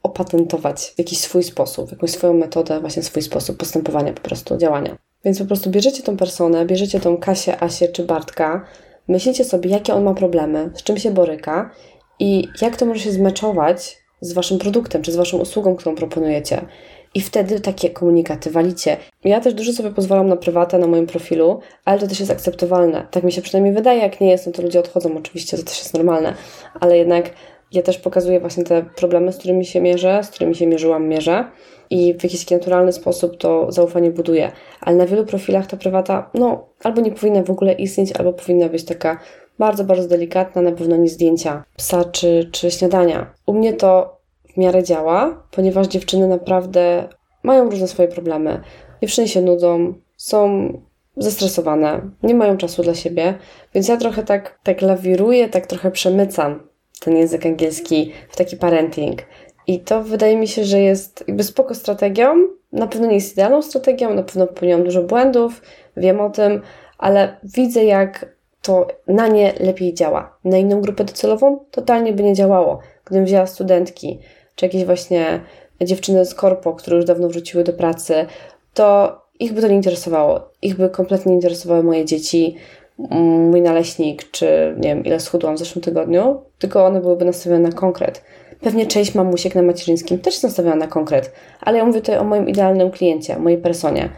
opatentować 0.02 0.92
w 0.94 0.98
jakiś 0.98 1.18
swój 1.18 1.42
sposób, 1.42 1.90
jakąś 1.90 2.10
swoją 2.10 2.34
metodę, 2.34 2.80
właśnie 2.80 3.02
swój 3.02 3.22
sposób 3.22 3.56
postępowania, 3.56 4.12
po 4.12 4.20
prostu 4.20 4.56
działania. 4.56 4.96
Więc 5.26 5.38
po 5.38 5.44
prostu 5.44 5.70
bierzecie 5.70 6.02
tą 6.02 6.16
personę, 6.16 6.66
bierzecie 6.66 7.00
tą 7.00 7.16
Kasię, 7.16 7.62
Asię 7.62 7.88
czy 7.88 8.04
Bartka, 8.04 8.66
myślicie 9.08 9.44
sobie, 9.44 9.70
jakie 9.70 9.94
on 9.94 10.04
ma 10.04 10.14
problemy, 10.14 10.70
z 10.74 10.82
czym 10.82 10.98
się 10.98 11.10
boryka 11.10 11.70
i 12.18 12.48
jak 12.62 12.76
to 12.76 12.86
może 12.86 13.00
się 13.00 13.12
zmeczować 13.12 13.98
z 14.20 14.32
waszym 14.32 14.58
produktem 14.58 15.02
czy 15.02 15.12
z 15.12 15.16
waszą 15.16 15.38
usługą, 15.38 15.76
którą 15.76 15.94
proponujecie. 15.94 16.66
I 17.14 17.20
wtedy 17.20 17.60
takie 17.60 17.90
komunikaty 17.90 18.50
walicie. 18.50 18.96
Ja 19.24 19.40
też 19.40 19.54
dużo 19.54 19.72
sobie 19.72 19.90
pozwalam 19.90 20.28
na 20.28 20.36
prywatę 20.36 20.78
na 20.78 20.86
moim 20.86 21.06
profilu, 21.06 21.60
ale 21.84 21.98
to 21.98 22.06
też 22.06 22.20
jest 22.20 22.32
akceptowalne. 22.32 23.06
Tak 23.10 23.24
mi 23.24 23.32
się 23.32 23.42
przynajmniej 23.42 23.74
wydaje, 23.74 24.00
jak 24.00 24.20
nie 24.20 24.30
jest, 24.30 24.46
no 24.46 24.52
to 24.52 24.62
ludzie 24.62 24.80
odchodzą 24.80 25.16
oczywiście, 25.16 25.56
to 25.56 25.62
też 25.62 25.78
jest 25.78 25.94
normalne, 25.94 26.34
ale 26.80 26.98
jednak 26.98 27.30
ja 27.72 27.82
też 27.82 27.98
pokazuję 27.98 28.40
właśnie 28.40 28.64
te 28.64 28.82
problemy, 28.96 29.32
z 29.32 29.36
którymi 29.36 29.64
się 29.64 29.80
mierzę, 29.80 30.20
z 30.24 30.30
którymi 30.30 30.54
się 30.54 30.66
mierzyłam, 30.66 31.08
mierzę 31.08 31.44
i 31.90 32.14
w 32.14 32.24
jakiś 32.24 32.50
naturalny 32.50 32.92
sposób 32.92 33.36
to 33.36 33.72
zaufanie 33.72 34.10
buduję. 34.10 34.52
Ale 34.80 34.96
na 34.96 35.06
wielu 35.06 35.26
profilach 35.26 35.66
ta 35.66 35.76
prywata, 35.76 36.30
no, 36.34 36.68
albo 36.84 37.00
nie 37.00 37.12
powinna 37.12 37.42
w 37.42 37.50
ogóle 37.50 37.72
istnieć, 37.72 38.12
albo 38.12 38.32
powinna 38.32 38.68
być 38.68 38.84
taka 38.84 39.20
bardzo, 39.58 39.84
bardzo 39.84 40.08
delikatna, 40.08 40.62
na 40.62 40.72
pewno 40.72 40.96
nie 40.96 41.08
zdjęcia 41.08 41.64
psa 41.76 42.04
czy, 42.04 42.48
czy 42.52 42.70
śniadania. 42.70 43.34
U 43.46 43.54
mnie 43.54 43.72
to 43.72 44.18
w 44.54 44.56
miarę 44.56 44.82
działa, 44.82 45.42
ponieważ 45.50 45.86
dziewczyny 45.86 46.28
naprawdę 46.28 47.08
mają 47.42 47.70
różne 47.70 47.88
swoje 47.88 48.08
problemy. 48.08 48.60
Dziewczyny 49.02 49.28
się 49.28 49.42
nudzą, 49.42 49.94
są 50.16 50.72
zestresowane, 51.16 52.10
nie 52.22 52.34
mają 52.34 52.56
czasu 52.56 52.82
dla 52.82 52.94
siebie, 52.94 53.38
więc 53.74 53.88
ja 53.88 53.96
trochę 53.96 54.22
tak, 54.22 54.58
tak 54.62 54.82
lawiruję, 54.82 55.48
tak 55.48 55.66
trochę 55.66 55.90
przemycam 55.90 56.68
ten 57.00 57.16
język 57.16 57.46
angielski 57.46 58.12
w 58.28 58.36
taki 58.36 58.56
parenting. 58.56 59.22
I 59.66 59.80
to 59.80 60.02
wydaje 60.02 60.36
mi 60.36 60.48
się, 60.48 60.64
że 60.64 60.80
jest 60.80 61.24
jakby 61.28 61.44
spoko 61.44 61.74
strategią. 61.74 62.34
Na 62.72 62.86
pewno 62.86 63.06
nie 63.06 63.14
jest 63.14 63.32
idealną 63.32 63.62
strategią, 63.62 64.14
na 64.14 64.22
pewno 64.22 64.46
popełniłam 64.46 64.84
dużo 64.84 65.02
błędów, 65.02 65.62
wiem 65.96 66.20
o 66.20 66.30
tym, 66.30 66.62
ale 66.98 67.36
widzę, 67.42 67.84
jak 67.84 68.36
to 68.62 68.86
na 69.06 69.28
nie 69.28 69.52
lepiej 69.60 69.94
działa. 69.94 70.38
Na 70.44 70.58
inną 70.58 70.80
grupę 70.80 71.04
docelową 71.04 71.64
totalnie 71.70 72.12
by 72.12 72.22
nie 72.22 72.34
działało. 72.34 72.78
Gdybym 73.04 73.24
wzięła 73.24 73.46
studentki, 73.46 74.20
czy 74.54 74.66
jakieś 74.66 74.84
właśnie 74.84 75.40
dziewczyny 75.80 76.26
z 76.26 76.34
korpo, 76.34 76.72
które 76.74 76.96
już 76.96 77.04
dawno 77.04 77.28
wróciły 77.28 77.64
do 77.64 77.72
pracy, 77.72 78.26
to 78.74 79.20
ich 79.40 79.52
by 79.52 79.60
to 79.60 79.68
nie 79.68 79.74
interesowało. 79.74 80.50
Ich 80.62 80.76
by 80.76 80.90
kompletnie 80.90 81.30
nie 81.30 81.36
interesowały 81.36 81.82
moje 81.82 82.04
dzieci, 82.04 82.56
mój 82.98 83.62
naleśnik, 83.62 84.30
czy 84.30 84.74
nie 84.78 84.88
wiem, 84.88 85.04
ile 85.04 85.20
schudłam 85.20 85.54
w 85.54 85.58
zeszłym 85.58 85.82
tygodniu, 85.82 86.42
tylko 86.58 86.86
one 86.86 87.00
byłyby 87.00 87.24
nastawione 87.24 87.68
na 87.68 87.72
konkret. 87.72 88.24
Pewnie 88.60 88.86
część 88.86 89.14
mamusiek 89.14 89.54
na 89.54 89.62
macierzyńskim 89.62 90.18
też 90.18 90.34
jest 90.34 90.44
nastawiona 90.44 90.76
na 90.76 90.86
konkret, 90.86 91.32
ale 91.60 91.78
ja 91.78 91.84
mówię 91.84 92.00
tutaj 92.00 92.18
o 92.18 92.24
moim 92.24 92.48
idealnym 92.48 92.90
kliencie, 92.90 93.38
mojej 93.38 93.58
personie. 93.58 94.08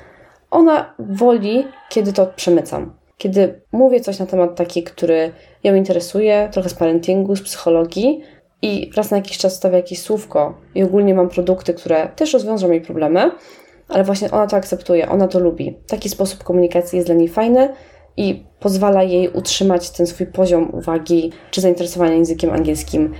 Ona 0.50 0.94
woli, 0.98 1.64
kiedy 1.88 2.12
to 2.12 2.26
przemycam. 2.26 2.92
Kiedy 3.18 3.60
mówię 3.72 4.00
coś 4.00 4.18
na 4.18 4.26
temat 4.26 4.56
taki, 4.56 4.82
który 4.82 5.32
ją 5.64 5.74
interesuje, 5.74 6.48
trochę 6.52 6.68
z 6.68 6.74
parentingu, 6.74 7.36
z 7.36 7.42
psychologii 7.42 8.22
i 8.62 8.90
raz 8.96 9.10
na 9.10 9.16
jakiś 9.16 9.38
czas 9.38 9.56
stawię 9.56 9.76
jakieś 9.76 10.02
słówko 10.02 10.54
i 10.74 10.82
ogólnie 10.82 11.14
mam 11.14 11.28
produkty, 11.28 11.74
które 11.74 12.08
też 12.16 12.32
rozwiążą 12.32 12.70
jej 12.70 12.80
problemy, 12.80 13.30
ale 13.88 14.04
właśnie 14.04 14.30
ona 14.30 14.46
to 14.46 14.56
akceptuje, 14.56 15.08
ona 15.08 15.28
to 15.28 15.38
lubi. 15.38 15.78
Taki 15.86 16.08
sposób 16.08 16.44
komunikacji 16.44 16.96
jest 16.96 17.08
dla 17.08 17.14
niej 17.14 17.28
fajny 17.28 17.68
i 18.18 18.44
pozwala 18.60 19.02
jej 19.02 19.28
utrzymać 19.28 19.90
ten 19.90 20.06
swój 20.06 20.26
poziom 20.26 20.70
uwagi 20.74 21.32
czy 21.50 21.60
zainteresowania 21.60 22.14
językiem 22.14 22.50
angielskim 22.50 23.14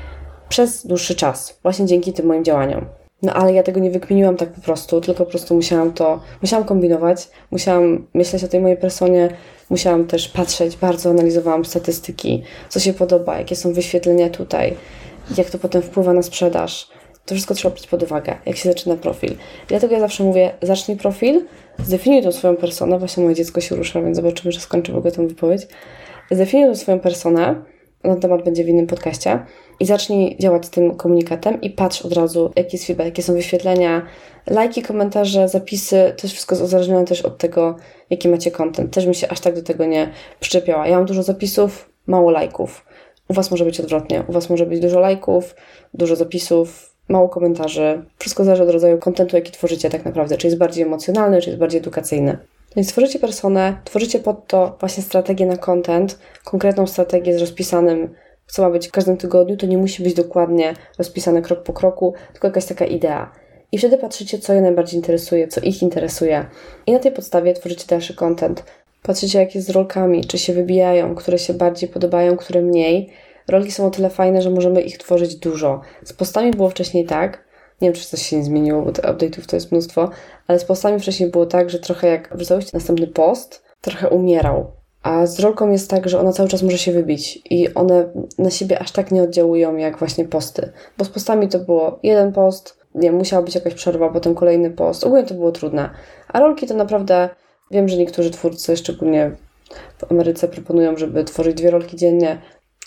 przez 0.49 0.87
dłuższy 0.87 1.15
czas, 1.15 1.59
właśnie 1.63 1.87
dzięki 1.87 2.13
tym 2.13 2.27
moim 2.27 2.45
działaniom. 2.45 2.87
No 3.23 3.35
ale 3.35 3.53
ja 3.53 3.63
tego 3.63 3.81
nie 3.81 3.91
wykminiłam 3.91 4.37
tak 4.37 4.53
po 4.53 4.61
prostu, 4.61 5.01
tylko 5.01 5.25
po 5.25 5.31
prostu 5.31 5.55
musiałam 5.55 5.93
to, 5.93 6.21
musiałam 6.43 6.67
kombinować, 6.67 7.29
musiałam 7.51 8.07
myśleć 8.15 8.45
o 8.45 8.49
tej 8.49 8.61
mojej 8.61 8.77
personie, 8.77 9.29
musiałam 9.71 10.07
też 10.07 10.29
patrzeć, 10.29 10.77
bardzo 10.77 11.11
analizowałam 11.11 11.65
statystyki, 11.65 12.43
co 12.69 12.81
się 12.81 12.93
podoba, 12.93 13.39
jakie 13.39 13.57
są 13.57 13.73
wyświetlenia 13.73 14.31
tutaj, 14.31 14.77
jak 15.37 15.51
to 15.51 15.59
potem 15.59 15.83
wpływa 15.83 16.13
na 16.13 16.23
sprzedaż. 16.23 16.89
To 17.29 17.35
wszystko 17.35 17.55
trzeba 17.55 17.75
brać 17.75 17.87
pod 17.87 18.03
uwagę, 18.03 18.37
jak 18.47 18.57
się 18.57 18.69
zaczyna 18.69 18.97
profil. 18.97 19.37
Dlatego 19.69 19.95
ja 19.95 20.01
zawsze 20.01 20.25
mówię, 20.25 20.51
zacznij 20.63 20.97
profil, 20.97 21.45
zdefiniuj 21.79 22.23
tą 22.23 22.33
swoją 22.33 22.57
personę, 22.57 22.99
właśnie 22.99 23.23
moje 23.23 23.35
dziecko 23.35 23.61
się 23.61 23.77
rusza, 23.77 24.03
więc 24.03 24.17
zobaczymy, 24.17 24.53
czy 24.53 24.61
skończę 24.61 24.93
w 24.93 24.97
ogóle 24.97 25.13
tę 25.13 25.29
wypowiedź. 25.29 25.67
Zdefiniuj 26.31 26.69
tą 26.69 26.77
swoją 26.77 27.01
personę, 27.01 27.63
na 28.05 28.17
temat 28.17 28.45
będzie 28.45 28.65
w 28.65 28.69
innym 28.69 28.87
podcaście, 28.87 29.39
i 29.81 29.87
zacznij 29.87 30.37
działać 30.41 30.67
z 30.67 30.71
tym 30.71 30.95
komunikatem 30.95 31.61
i 31.61 31.71
patrz 31.71 32.03
od 32.03 32.13
razu, 32.13 32.53
jaki 32.57 32.77
jest 32.77 32.87
feedback, 32.87 33.07
jakie 33.07 33.23
są 33.23 33.33
wyświetlenia, 33.33 34.03
lajki, 34.47 34.83
komentarze, 34.83 35.49
zapisy, 35.49 35.97
jest 36.23 36.35
wszystko 36.35 36.55
uzależnione 36.55 37.05
też 37.05 37.23
od 37.23 37.39
tego, 37.39 37.77
jaki 38.11 38.29
macie 38.29 38.51
content. 38.51 38.95
Też 38.95 39.07
mi 39.07 39.15
się 39.15 39.29
aż 39.29 39.41
tak 39.41 39.55
do 39.55 39.63
tego 39.63 39.85
nie 39.85 40.11
przyczepiała. 40.41 40.89
Ja 40.89 40.97
mam 40.97 41.07
dużo 41.07 41.23
zapisów, 41.23 41.91
mało 42.07 42.31
lajków. 42.31 42.85
U 43.29 43.35
Was 43.35 43.51
może 43.51 43.65
być 43.65 43.81
odwrotnie. 43.81 44.25
U 44.29 44.33
Was 44.33 44.51
może 44.51 44.67
być 44.67 44.81
dużo 44.81 45.01
lajków, 45.01 45.55
dużo 45.95 46.17
zapisów, 46.17 46.98
mało 47.09 47.29
komentarzy. 47.29 48.03
Wszystko 48.19 48.45
zależy 48.45 48.63
od 48.63 48.71
rodzaju 48.71 48.99
kontentu, 48.99 49.37
jaki 49.37 49.53
tworzycie 49.53 49.91
tak 49.91 50.05
naprawdę. 50.05 50.37
Czy 50.37 50.47
jest 50.47 50.59
bardziej 50.59 50.85
emocjonalny, 50.85 51.41
czy 51.41 51.49
jest 51.49 51.61
bardziej 51.61 51.81
edukacyjny. 51.81 52.39
Więc 52.77 52.89
tworzycie 52.89 53.19
personę, 53.19 53.81
tworzycie 53.85 54.19
pod 54.19 54.47
to 54.47 54.77
właśnie 54.81 55.03
strategię 55.03 55.47
na 55.47 55.57
content, 55.57 56.19
konkretną 56.45 56.87
strategię 56.87 57.39
z 57.39 57.41
rozpisanym, 57.41 58.15
co 58.47 58.63
ma 58.63 58.71
być 58.71 58.89
w 58.89 58.93
każdym 58.93 59.17
tygodniu, 59.17 59.57
to 59.57 59.67
nie 59.67 59.79
musi 59.79 60.03
być 60.03 60.15
dokładnie 60.15 60.75
rozpisane 60.99 61.43
krok 61.43 61.63
po 61.63 61.73
kroku, 61.73 62.15
tylko 62.33 62.49
jakaś 62.49 62.67
taka 62.67 62.85
idea. 62.85 63.33
I 63.73 63.79
wtedy 63.79 63.99
patrzycie, 63.99 64.39
co 64.39 64.53
je 64.53 64.61
najbardziej 64.61 64.97
interesuje, 64.97 65.49
co 65.49 65.61
ich 65.61 65.83
interesuje. 65.83 66.47
I 66.87 66.93
na 66.93 66.99
tej 66.99 67.13
podstawie 67.13 67.55
tworzycie 67.55 67.85
dalszy 67.89 68.15
content. 68.15 68.65
Patrzycie, 69.03 69.39
jak 69.39 69.55
jest 69.55 69.67
z 69.67 69.71
rolkami, 69.71 70.25
czy 70.25 70.39
się 70.39 70.53
wybijają, 70.53 71.15
które 71.15 71.39
się 71.39 71.55
bardziej 71.55 71.89
podobają, 71.89 72.37
które 72.37 72.63
mniej. 72.63 73.11
Rolki 73.49 73.73
są 73.73 73.87
o 73.87 73.91
tyle 73.91 74.11
fajne, 74.11 74.43
że 74.43 74.51
możemy 74.51 74.81
ich 74.81 74.99
tworzyć 74.99 75.37
dużo. 75.37 75.81
Z 76.05 76.13
postami 76.13 76.51
było 76.51 76.71
wcześniej 76.71 77.05
tak, 77.05 77.45
nie 77.81 77.89
wiem, 77.89 77.95
czy 77.95 78.09
coś 78.09 78.23
się 78.23 78.37
nie 78.37 78.45
zmieniło, 78.45 78.83
bo 78.83 78.93
tych 78.93 79.05
update'ów 79.05 79.47
to 79.47 79.57
jest 79.57 79.73
mnóstwo, 79.73 80.11
ale 80.47 80.59
z 80.59 80.65
postami 80.65 81.01
wcześniej 81.01 81.31
było 81.31 81.47
tak, 81.47 81.71
że 81.71 81.79
trochę 81.79 82.09
jak 82.09 82.37
wrzucałyście 82.37 82.71
następny 82.75 83.07
post, 83.07 83.63
trochę 83.81 84.09
umierał. 84.09 84.73
A 85.03 85.27
z 85.27 85.41
rolką 85.41 85.71
jest 85.71 85.91
tak, 85.91 86.09
że 86.09 86.21
ona 86.21 86.33
cały 86.33 86.49
czas 86.49 86.63
może 86.63 86.79
się 86.79 86.93
wybić 86.93 87.43
i 87.51 87.75
one 87.75 88.13
na 88.39 88.51
siebie 88.51 88.79
aż 88.79 88.93
tak 88.93 89.11
nie 89.11 89.23
oddziałują 89.23 89.77
jak 89.77 89.99
właśnie 89.99 90.25
posty. 90.25 90.73
Bo 90.99 91.05
z 91.05 91.09
postami 91.09 91.49
to 91.49 91.59
było 91.59 91.99
jeden 92.03 92.33
post, 92.33 92.79
nie 92.95 93.13
musiała 93.13 93.43
być 93.43 93.55
jakaś 93.55 93.75
przerwa, 93.75 94.09
potem 94.09 94.35
kolejny 94.35 94.71
post. 94.71 95.05
Ogólnie 95.05 95.27
to 95.27 95.35
było 95.35 95.53
trudne. 95.53 95.91
A 96.29 96.41
rolki 96.41 96.67
to 96.67 96.75
naprawdę, 96.75 97.29
wiem, 97.71 97.89
że 97.89 97.97
niektórzy 97.97 98.31
twórcy, 98.31 98.77
szczególnie 98.77 99.31
w 99.99 100.13
Ameryce, 100.13 100.49
proponują, 100.49 100.97
żeby 100.97 101.25
tworzyć 101.25 101.57
dwie 101.57 101.71
rolki 101.71 101.97
dziennie 101.97 102.39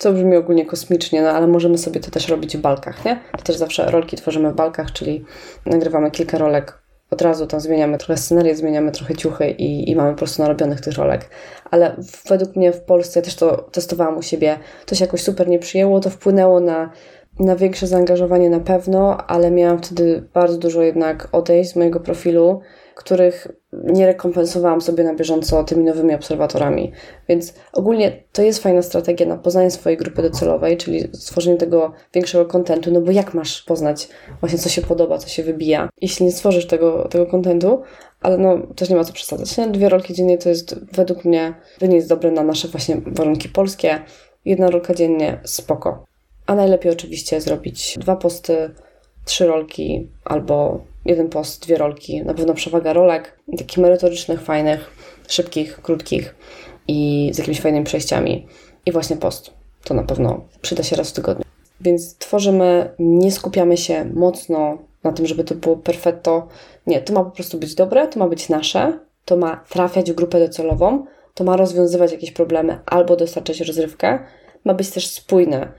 co 0.01 0.13
brzmi 0.13 0.35
ogólnie 0.35 0.65
kosmicznie, 0.65 1.21
no 1.21 1.29
ale 1.29 1.47
możemy 1.47 1.77
sobie 1.77 1.99
to 1.99 2.11
też 2.11 2.27
robić 2.27 2.57
w 2.57 2.61
balkach, 2.61 3.05
nie? 3.05 3.19
To 3.37 3.43
też 3.43 3.55
zawsze 3.55 3.91
rolki 3.91 4.17
tworzymy 4.17 4.51
w 4.51 4.55
balkach, 4.55 4.91
czyli 4.91 5.25
nagrywamy 5.65 6.11
kilka 6.11 6.37
rolek 6.37 6.81
od 7.11 7.21
razu 7.21 7.47
tam 7.47 7.59
zmieniamy 7.59 7.97
trochę 7.97 8.17
scenarię, 8.17 8.55
zmieniamy 8.55 8.91
trochę 8.91 9.15
ciuchy 9.15 9.49
i, 9.49 9.91
i 9.91 9.95
mamy 9.95 10.11
po 10.11 10.17
prostu 10.17 10.41
narobionych 10.41 10.81
tych 10.81 10.93
rolek. 10.93 11.29
Ale 11.71 11.95
według 12.29 12.55
mnie 12.55 12.73
w 12.73 12.81
Polsce, 12.81 13.19
ja 13.19 13.23
też 13.23 13.35
to 13.35 13.57
testowałam 13.57 14.17
u 14.17 14.21
siebie, 14.21 14.57
to 14.85 14.95
się 14.95 15.05
jakoś 15.05 15.21
super 15.21 15.47
nie 15.47 15.59
przyjęło, 15.59 15.99
to 15.99 16.09
wpłynęło 16.09 16.59
na, 16.59 16.91
na 17.39 17.55
większe 17.55 17.87
zaangażowanie 17.87 18.49
na 18.49 18.59
pewno, 18.59 19.17
ale 19.27 19.51
miałam 19.51 19.83
wtedy 19.83 20.23
bardzo 20.33 20.57
dużo 20.57 20.81
jednak 20.81 21.27
odejść 21.31 21.71
z 21.71 21.75
mojego 21.75 21.99
profilu, 21.99 22.61
których 22.95 23.47
nie 23.73 24.05
rekompensowałam 24.05 24.81
sobie 24.81 25.03
na 25.03 25.15
bieżąco 25.15 25.63
tymi 25.63 25.83
nowymi 25.83 26.15
obserwatorami. 26.15 26.91
Więc 27.29 27.53
ogólnie 27.73 28.23
to 28.31 28.41
jest 28.41 28.63
fajna 28.63 28.81
strategia 28.81 29.25
na 29.25 29.37
poznanie 29.37 29.71
swojej 29.71 29.97
grupy 29.97 30.21
docelowej, 30.21 30.77
czyli 30.77 31.09
stworzenie 31.13 31.57
tego 31.57 31.93
większego 32.13 32.45
kontentu, 32.45 32.91
no 32.91 33.01
bo 33.01 33.11
jak 33.11 33.33
masz 33.33 33.61
poznać 33.61 34.09
właśnie 34.39 34.59
co 34.59 34.69
się 34.69 34.81
podoba, 34.81 35.17
co 35.17 35.27
się 35.27 35.43
wybija, 35.43 35.89
jeśli 36.01 36.25
nie 36.25 36.31
stworzysz 36.31 36.67
tego, 36.67 37.09
kontentu, 37.31 37.81
ale 38.21 38.37
no 38.37 38.57
też 38.75 38.89
nie 38.89 38.95
ma 38.95 39.03
co 39.03 39.13
przesadzać. 39.13 39.71
Dwie 39.71 39.89
rolki 39.89 40.13
dziennie 40.13 40.37
to 40.37 40.49
jest 40.49 40.85
według 40.93 41.25
mnie, 41.25 41.53
jest 41.81 42.09
dobre 42.09 42.31
na 42.31 42.43
nasze 42.43 42.67
właśnie 42.67 43.01
warunki 43.05 43.49
polskie. 43.49 43.99
Jedna 44.45 44.69
rolka 44.69 44.93
dziennie, 44.93 45.39
spoko. 45.43 46.05
A 46.45 46.55
najlepiej 46.55 46.91
oczywiście 46.91 47.41
zrobić 47.41 47.97
dwa 47.99 48.15
posty, 48.15 48.71
trzy 49.25 49.47
rolki 49.47 50.09
albo 50.25 50.85
jeden 51.05 51.29
post, 51.29 51.65
dwie 51.65 51.77
rolki. 51.77 52.23
Na 52.23 52.33
pewno 52.33 52.53
przewaga 52.53 52.93
rolek, 52.93 53.39
takich 53.57 53.77
merytorycznych, 53.77 54.41
fajnych, 54.41 54.91
szybkich, 55.27 55.81
krótkich 55.81 56.35
i 56.87 57.29
z 57.33 57.37
jakimiś 57.37 57.61
fajnymi 57.61 57.85
przejściami. 57.85 58.47
I 58.85 58.91
właśnie 58.91 59.17
post. 59.17 59.53
To 59.83 59.93
na 59.93 60.03
pewno 60.03 60.45
przyda 60.61 60.83
się 60.83 60.95
raz 60.95 61.09
w 61.09 61.13
tygodniu. 61.13 61.45
Więc 61.81 62.17
tworzymy, 62.17 62.93
nie 62.99 63.31
skupiamy 63.31 63.77
się 63.77 64.05
mocno 64.13 64.77
na 65.03 65.11
tym, 65.11 65.25
żeby 65.25 65.43
to 65.43 65.55
było 65.55 65.77
perfetto. 65.77 66.47
Nie, 66.87 67.01
to 67.01 67.13
ma 67.13 67.23
po 67.23 67.31
prostu 67.31 67.57
być 67.57 67.75
dobre, 67.75 68.07
to 68.07 68.19
ma 68.19 68.27
być 68.27 68.49
nasze, 68.49 68.99
to 69.25 69.37
ma 69.37 69.63
trafiać 69.69 70.11
w 70.11 70.15
grupę 70.15 70.39
docelową, 70.39 71.05
to 71.33 71.43
ma 71.43 71.57
rozwiązywać 71.57 72.11
jakieś 72.11 72.31
problemy 72.31 72.79
albo 72.85 73.15
dostarczać 73.15 73.59
rozrywkę, 73.59 74.19
ma 74.65 74.73
być 74.73 74.89
też 74.89 75.07
spójne 75.07 75.71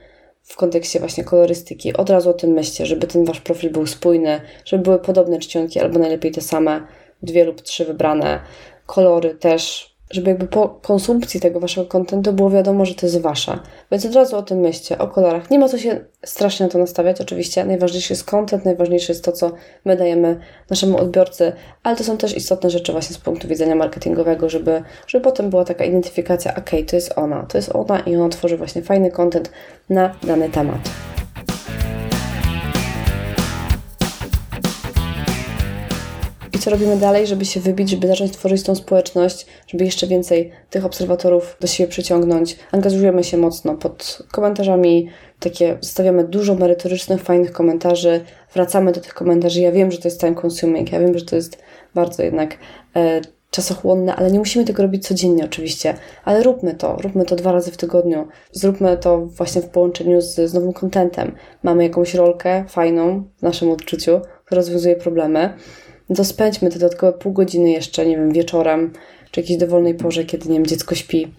w 0.43 0.55
kontekście 0.55 0.99
właśnie 0.99 1.23
kolorystyki. 1.23 1.93
Od 1.93 2.09
razu 2.09 2.29
o 2.29 2.33
tym 2.33 2.49
myślcie, 2.49 2.85
żeby 2.85 3.07
ten 3.07 3.25
wasz 3.25 3.41
profil 3.41 3.71
był 3.71 3.87
spójny, 3.87 4.41
żeby 4.65 4.83
były 4.83 4.99
podobne 4.99 5.39
czcionki 5.39 5.79
albo 5.79 5.99
najlepiej 5.99 6.31
te 6.31 6.41
same, 6.41 6.87
dwie 7.23 7.43
lub 7.43 7.61
trzy 7.61 7.85
wybrane. 7.85 8.39
Kolory 8.85 9.35
też 9.35 9.92
żeby 10.11 10.29
jakby 10.29 10.47
po 10.47 10.69
konsumpcji 10.69 11.39
tego 11.39 11.59
waszego 11.59 11.87
kontentu 11.87 12.33
było 12.33 12.49
wiadomo, 12.49 12.85
że 12.85 12.95
to 12.95 13.05
jest 13.05 13.21
wasze. 13.21 13.59
Więc 13.91 14.05
od 14.05 14.15
razu 14.15 14.37
o 14.37 14.41
tym 14.41 14.59
myślcie, 14.59 14.97
o 14.97 15.07
kolorach. 15.07 15.51
Nie 15.51 15.59
ma 15.59 15.69
co 15.69 15.77
się 15.77 16.05
strasznie 16.25 16.65
na 16.65 16.71
to 16.71 16.77
nastawiać, 16.77 17.21
oczywiście. 17.21 17.65
Najważniejszy 17.65 18.13
jest 18.13 18.23
content, 18.23 18.65
najważniejsze 18.65 19.13
jest 19.13 19.25
to, 19.25 19.31
co 19.31 19.51
my 19.85 19.97
dajemy 19.97 20.39
naszemu 20.69 20.97
odbiorcy, 20.97 21.53
ale 21.83 21.95
to 21.95 22.03
są 22.03 22.17
też 22.17 22.37
istotne 22.37 22.69
rzeczy 22.69 22.91
właśnie 22.91 23.15
z 23.15 23.19
punktu 23.19 23.47
widzenia 23.47 23.75
marketingowego, 23.75 24.49
żeby, 24.49 24.83
żeby 25.07 25.23
potem 25.23 25.49
była 25.49 25.65
taka 25.65 25.85
identyfikacja, 25.85 26.55
ok, 26.55 26.69
to 26.87 26.95
jest 26.95 27.13
ona, 27.17 27.43
to 27.43 27.57
jest 27.57 27.75
ona 27.75 27.99
i 27.99 28.15
ona 28.15 28.29
tworzy 28.29 28.57
właśnie 28.57 28.81
fajny 28.81 29.11
content 29.11 29.51
na 29.89 30.15
dany 30.23 30.49
temat. 30.49 30.79
Co 36.63 36.69
robimy 36.69 36.97
dalej, 36.97 37.27
żeby 37.27 37.45
się 37.45 37.59
wybić, 37.59 37.89
żeby 37.89 38.07
zacząć 38.07 38.31
tworzyć 38.31 38.63
tą 38.63 38.75
społeczność, 38.75 39.45
żeby 39.67 39.85
jeszcze 39.85 40.07
więcej 40.07 40.51
tych 40.69 40.85
obserwatorów 40.85 41.57
do 41.59 41.67
siebie 41.67 41.89
przyciągnąć. 41.89 42.55
Angażujemy 42.71 43.23
się 43.23 43.37
mocno 43.37 43.75
pod 43.75 44.23
komentarzami, 44.31 45.09
takie 45.39 45.77
zostawiamy 45.81 46.23
dużo 46.23 46.55
merytorycznych, 46.55 47.21
fajnych 47.21 47.51
komentarzy, 47.51 48.21
wracamy 48.53 48.91
do 48.91 49.01
tych 49.01 49.13
komentarzy. 49.13 49.61
Ja 49.61 49.71
wiem, 49.71 49.91
że 49.91 49.97
to 49.97 50.07
jest 50.07 50.19
time 50.19 50.35
consuming, 50.43 50.91
ja 50.91 50.99
wiem, 50.99 51.17
że 51.17 51.25
to 51.25 51.35
jest 51.35 51.57
bardzo 51.95 52.23
jednak 52.23 52.57
e, 52.95 53.21
czasochłonne, 53.51 54.15
ale 54.15 54.31
nie 54.31 54.39
musimy 54.39 54.65
tego 54.65 54.83
robić 54.83 55.07
codziennie 55.07 55.45
oczywiście, 55.45 55.93
ale 56.25 56.43
róbmy 56.43 56.75
to, 56.75 56.97
róbmy 57.01 57.25
to 57.25 57.35
dwa 57.35 57.51
razy 57.51 57.71
w 57.71 57.77
tygodniu. 57.77 58.27
Zróbmy 58.51 58.97
to 58.97 59.25
właśnie 59.25 59.61
w 59.61 59.69
połączeniu 59.69 60.21
z, 60.21 60.35
z 60.35 60.53
nowym 60.53 60.73
kontentem. 60.73 61.35
Mamy 61.63 61.83
jakąś 61.83 62.13
rolkę 62.13 62.65
fajną 62.67 63.23
w 63.37 63.41
naszym 63.41 63.71
odczuciu, 63.71 64.21
która 64.45 64.61
rozwiązuje 64.61 64.95
problemy 64.95 65.53
to 66.15 66.23
spędźmy 66.23 66.69
te 66.69 66.79
dodatkowe 66.79 67.13
pół 67.13 67.33
godziny 67.33 67.71
jeszcze, 67.71 68.05
nie 68.05 68.17
wiem, 68.17 68.31
wieczorem, 68.31 68.93
czy 69.31 69.41
jakiejś 69.41 69.59
dowolnej 69.59 69.95
porze, 69.95 70.23
kiedy, 70.23 70.49
nie 70.49 70.55
wiem, 70.55 70.65
dziecko 70.65 70.95
śpi, 70.95 71.33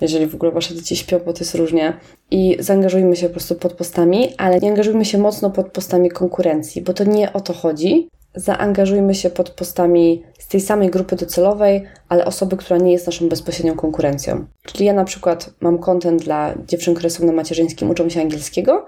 jeżeli 0.00 0.26
w 0.26 0.34
ogóle 0.34 0.52
wasze 0.52 0.74
dzieci 0.74 0.96
śpią, 0.96 1.18
bo 1.18 1.32
to 1.32 1.38
jest 1.40 1.54
różnie. 1.54 2.00
I 2.30 2.56
zaangażujmy 2.60 3.16
się 3.16 3.26
po 3.26 3.32
prostu 3.32 3.54
pod 3.54 3.72
postami, 3.72 4.34
ale 4.38 4.60
nie 4.60 4.68
angażujmy 4.68 5.04
się 5.04 5.18
mocno 5.18 5.50
pod 5.50 5.68
postami 5.72 6.10
konkurencji, 6.10 6.82
bo 6.82 6.92
to 6.92 7.04
nie 7.04 7.32
o 7.32 7.40
to 7.40 7.52
chodzi. 7.52 8.08
Zaangażujmy 8.34 9.14
się 9.14 9.30
pod 9.30 9.50
postami 9.50 10.22
z 10.38 10.48
tej 10.48 10.60
samej 10.60 10.90
grupy 10.90 11.16
docelowej, 11.16 11.82
ale 12.08 12.24
osoby, 12.24 12.56
która 12.56 12.78
nie 12.78 12.92
jest 12.92 13.06
naszą 13.06 13.28
bezpośrednią 13.28 13.76
konkurencją. 13.76 14.46
Czyli 14.62 14.84
ja 14.84 14.92
na 14.92 15.04
przykład 15.04 15.50
mam 15.60 15.78
kontent 15.78 16.22
dla 16.22 16.54
dziewczyn, 16.66 16.94
które 16.94 17.10
są 17.10 17.26
na 17.26 17.32
macierzyńskim, 17.32 17.90
uczą 17.90 18.08
się 18.08 18.20
angielskiego, 18.20 18.86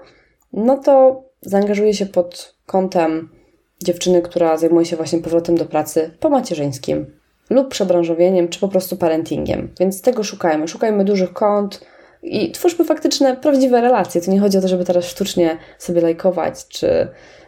no 0.53 0.77
to 0.77 1.23
zaangażuję 1.41 1.93
się 1.93 2.05
pod 2.05 2.55
kątem 2.65 3.38
dziewczyny, 3.83 4.21
która 4.21 4.57
zajmuje 4.57 4.85
się 4.85 4.95
właśnie 4.95 5.19
powrotem 5.19 5.57
do 5.57 5.65
pracy 5.65 6.11
po 6.19 6.29
macierzyńskim 6.29 7.05
lub 7.49 7.67
przebranżowieniem, 7.67 8.47
czy 8.47 8.59
po 8.59 8.67
prostu 8.67 8.97
parentingiem. 8.97 9.69
Więc 9.79 10.01
tego 10.01 10.23
szukajmy. 10.23 10.67
Szukajmy 10.67 11.05
dużych 11.05 11.33
kont 11.33 11.81
i 12.23 12.51
twórzmy 12.51 12.85
faktyczne, 12.85 13.37
prawdziwe 13.37 13.81
relacje. 13.81 14.21
To 14.21 14.31
nie 14.31 14.39
chodzi 14.39 14.57
o 14.57 14.61
to, 14.61 14.67
żeby 14.67 14.85
teraz 14.85 15.05
sztucznie 15.05 15.57
sobie 15.77 16.01
lajkować, 16.01 16.67
czy 16.67 17.07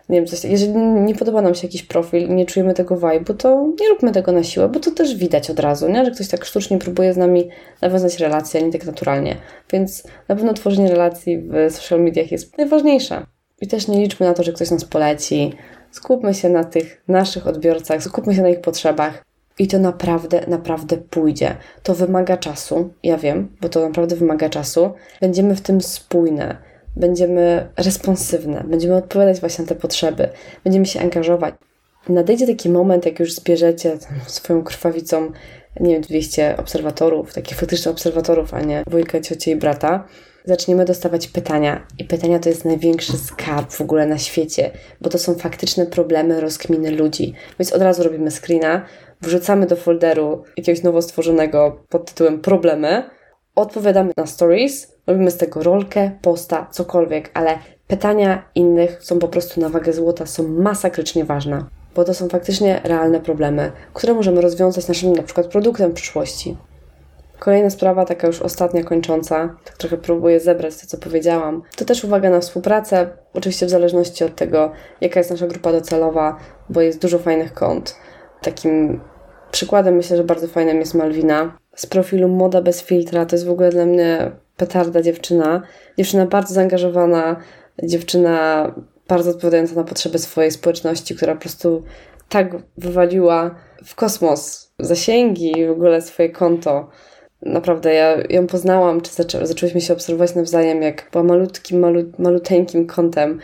nie 0.10 0.18
wiem, 0.18 0.26
coś. 0.26 0.44
Jeżeli 0.44 0.74
nie 0.78 1.16
podoba 1.16 1.42
nam 1.42 1.56
się 1.56 1.68
jakiś 1.68 1.84
profil 1.84 2.36
nie 2.36 2.46
czujemy 2.46 2.74
tego 2.74 2.96
vibe'u, 2.96 3.38
to 3.38 3.68
nie 3.82 3.90
róbmy 3.90 4.12
tego 4.12 4.32
na 4.32 4.44
siłę, 4.44 4.70
bo 4.70 4.80
to 4.80 4.92
też 4.92 5.16
widać 5.16 5.50
od 5.50 5.60
razu, 5.60 5.90
nie? 5.90 6.06
że 6.06 6.12
ktoś 6.12 6.28
tak 6.28 6.46
sztucznie 6.46 6.78
próbuje 6.78 7.14
z 7.14 7.18
nami 7.18 7.50
nawiązać 7.82 8.20
relację, 8.20 8.62
a 8.62 8.64
nie 8.64 8.72
tak 8.72 8.86
naturalnie. 8.86 9.36
Więc 9.74 10.04
na 10.28 10.36
pewno 10.36 10.54
tworzenie 10.54 10.90
relacji 10.90 11.38
w 11.38 11.72
social 11.72 12.02
mediach 12.02 12.32
jest 12.32 12.58
najważniejsze. 12.58 13.26
I 13.62 13.68
też 13.68 13.88
nie 13.88 14.02
liczmy 14.02 14.26
na 14.26 14.34
to, 14.34 14.44
że 14.44 14.54
ktoś 14.54 14.72
nas 14.72 14.86
poleci, 14.86 15.54
Skupmy 15.92 16.34
się 16.34 16.50
na 16.50 16.64
tych 16.64 17.04
naszych 17.08 17.48
odbiorcach, 17.48 18.04
skupmy 18.04 18.36
się 18.36 18.42
na 18.42 18.50
ich 18.50 18.62
potrzebach. 18.62 19.26
I 19.60 19.68
to 19.68 19.80
naprawdę, 19.80 20.46
naprawdę 20.48 20.98
pójdzie. 20.98 21.56
To 21.84 21.96
wymaga 21.96 22.38
czasu, 22.38 22.94
ja 23.04 23.18
wiem, 23.18 23.56
bo 23.62 23.70
to 23.70 23.88
naprawdę 23.88 24.16
wymaga 24.16 24.50
czasu. 24.50 24.92
Będziemy 25.22 25.56
w 25.56 25.62
tym 25.62 25.82
spójne, 25.82 26.58
będziemy 26.96 27.68
responsywne, 27.78 28.64
będziemy 28.68 28.96
odpowiadać 28.96 29.40
właśnie 29.40 29.64
na 29.64 29.70
te 29.70 29.76
potrzeby, 29.76 30.30
będziemy 30.64 30.86
się 30.86 31.00
angażować. 31.00 31.56
Nadejdzie 32.10 32.48
taki 32.48 32.70
moment, 32.70 33.06
jak 33.06 33.20
już 33.20 33.34
zbierzecie 33.34 33.98
swoją 34.28 34.64
krwawicą, 34.64 35.32
nie 35.80 35.94
wiem, 35.94 36.02
200 36.02 36.58
obserwatorów, 36.58 37.34
takich 37.34 37.58
faktycznych 37.58 37.94
obserwatorów, 37.94 38.54
a 38.54 38.62
nie 38.62 38.84
wujka, 38.88 39.20
ciocie 39.20 39.52
i 39.52 39.56
brata, 39.56 40.08
zaczniemy 40.46 40.86
dostawać 40.86 41.28
pytania. 41.28 41.88
I 41.98 42.04
pytania 42.04 42.40
to 42.40 42.50
jest 42.50 42.66
największy 42.66 43.18
skarb 43.18 43.72
w 43.72 43.82
ogóle 43.82 44.06
na 44.06 44.18
świecie, 44.18 44.72
bo 45.02 45.10
to 45.10 45.18
są 45.18 45.36
faktyczne 45.36 45.86
problemy, 45.86 46.42
rozkminy 46.42 46.92
ludzi. 46.92 47.34
Więc 47.60 47.74
od 47.74 47.82
razu 47.82 48.04
robimy 48.04 48.32
screena, 48.32 48.86
wrzucamy 49.22 49.66
do 49.66 49.76
folderu 49.76 50.44
jakiegoś 50.58 50.84
nowo 50.84 51.02
stworzonego 51.02 51.84
pod 51.90 52.06
tytułem 52.06 52.42
problemy, 52.42 53.10
odpowiadamy 53.56 54.12
na 54.18 54.26
stories, 54.26 54.96
robimy 55.08 55.32
z 55.32 55.38
tego 55.38 55.64
rolkę, 55.64 56.12
posta, 56.22 56.68
cokolwiek, 56.72 57.32
ale 57.34 57.58
pytania 57.88 58.50
innych 58.56 59.04
są 59.04 59.20
po 59.20 59.28
prostu 59.28 59.62
na 59.62 59.70
wagę 59.70 59.94
złota, 59.94 60.26
są 60.26 60.48
masakrycznie 60.48 61.26
ważne, 61.26 61.66
bo 61.96 62.04
to 62.04 62.14
są 62.14 62.30
faktycznie 62.30 62.82
realne 62.84 63.20
problemy, 63.20 63.72
które 63.94 64.14
możemy 64.14 64.42
rozwiązać 64.42 64.88
naszym 64.88 65.14
na 65.14 65.24
przykład 65.24 65.48
produktem 65.48 65.92
w 65.92 65.94
przyszłości. 65.94 66.58
Kolejna 67.42 67.70
sprawa, 67.70 68.06
taka 68.06 68.28
już 68.28 68.42
ostatnia, 68.42 68.84
kończąca, 68.84 69.56
tak 69.64 69.78
trochę 69.78 69.98
próbuję 69.98 70.40
zebrać 70.40 70.78
to, 70.78 70.88
co 70.88 70.98
powiedziałam, 70.98 71.62
to 71.76 71.86
też 71.86 72.04
uwaga 72.04 72.30
na 72.30 72.40
współpracę, 72.40 73.10
oczywiście 73.34 73.66
w 73.66 73.70
zależności 73.70 74.24
od 74.24 74.36
tego, 74.36 74.72
jaka 75.02 75.20
jest 75.20 75.32
nasza 75.32 75.48
grupa 75.48 75.72
docelowa, 75.72 76.38
bo 76.70 76.82
jest 76.82 77.02
dużo 77.02 77.20
fajnych 77.20 77.54
kont. 77.54 77.96
Takim 78.42 79.02
przykładem 79.52 79.96
myślę, 79.96 80.18
że 80.18 80.24
bardzo 80.24 80.48
fajnym 80.48 80.80
jest 80.80 80.94
Malwina 80.94 81.58
z 81.76 81.86
profilu 81.86 82.28
Moda 82.28 82.62
bez 82.62 82.84
filtra. 82.84 83.26
To 83.26 83.36
jest 83.36 83.46
w 83.46 83.52
ogóle 83.52 83.70
dla 83.70 83.86
mnie 83.86 84.32
petarda 84.58 85.02
dziewczyna. 85.02 85.62
Dziewczyna 85.98 86.26
bardzo 86.26 86.54
zaangażowana, 86.54 87.36
dziewczyna 87.84 88.68
bardzo 89.08 89.30
odpowiadająca 89.32 89.76
na 89.76 89.84
potrzeby 89.84 90.20
swojej 90.20 90.52
społeczności, 90.52 91.16
która 91.16 91.36
po 91.36 91.42
prostu 91.42 91.84
tak 92.30 92.56
wywaliła 92.78 93.56
w 93.86 93.96
kosmos 93.96 94.72
zasięgi, 94.80 95.68
w 95.68 95.72
ogóle 95.72 96.02
swoje 96.02 96.30
konto 96.30 96.90
Naprawdę, 97.42 97.94
ja 97.94 98.18
ją 98.30 98.48
poznałam, 98.48 99.02
czy 99.02 99.12
zaczę, 99.12 99.48
zaczęłyśmy 99.48 99.82
się 99.82 99.94
obserwować 99.94 100.36
nawzajem, 100.36 100.82
jak 100.82 101.10
była 101.12 101.24
malutkim, 101.24 101.80
malu, 101.80 102.12
maluteńkim 102.20 102.88
kątem, 102.88 103.40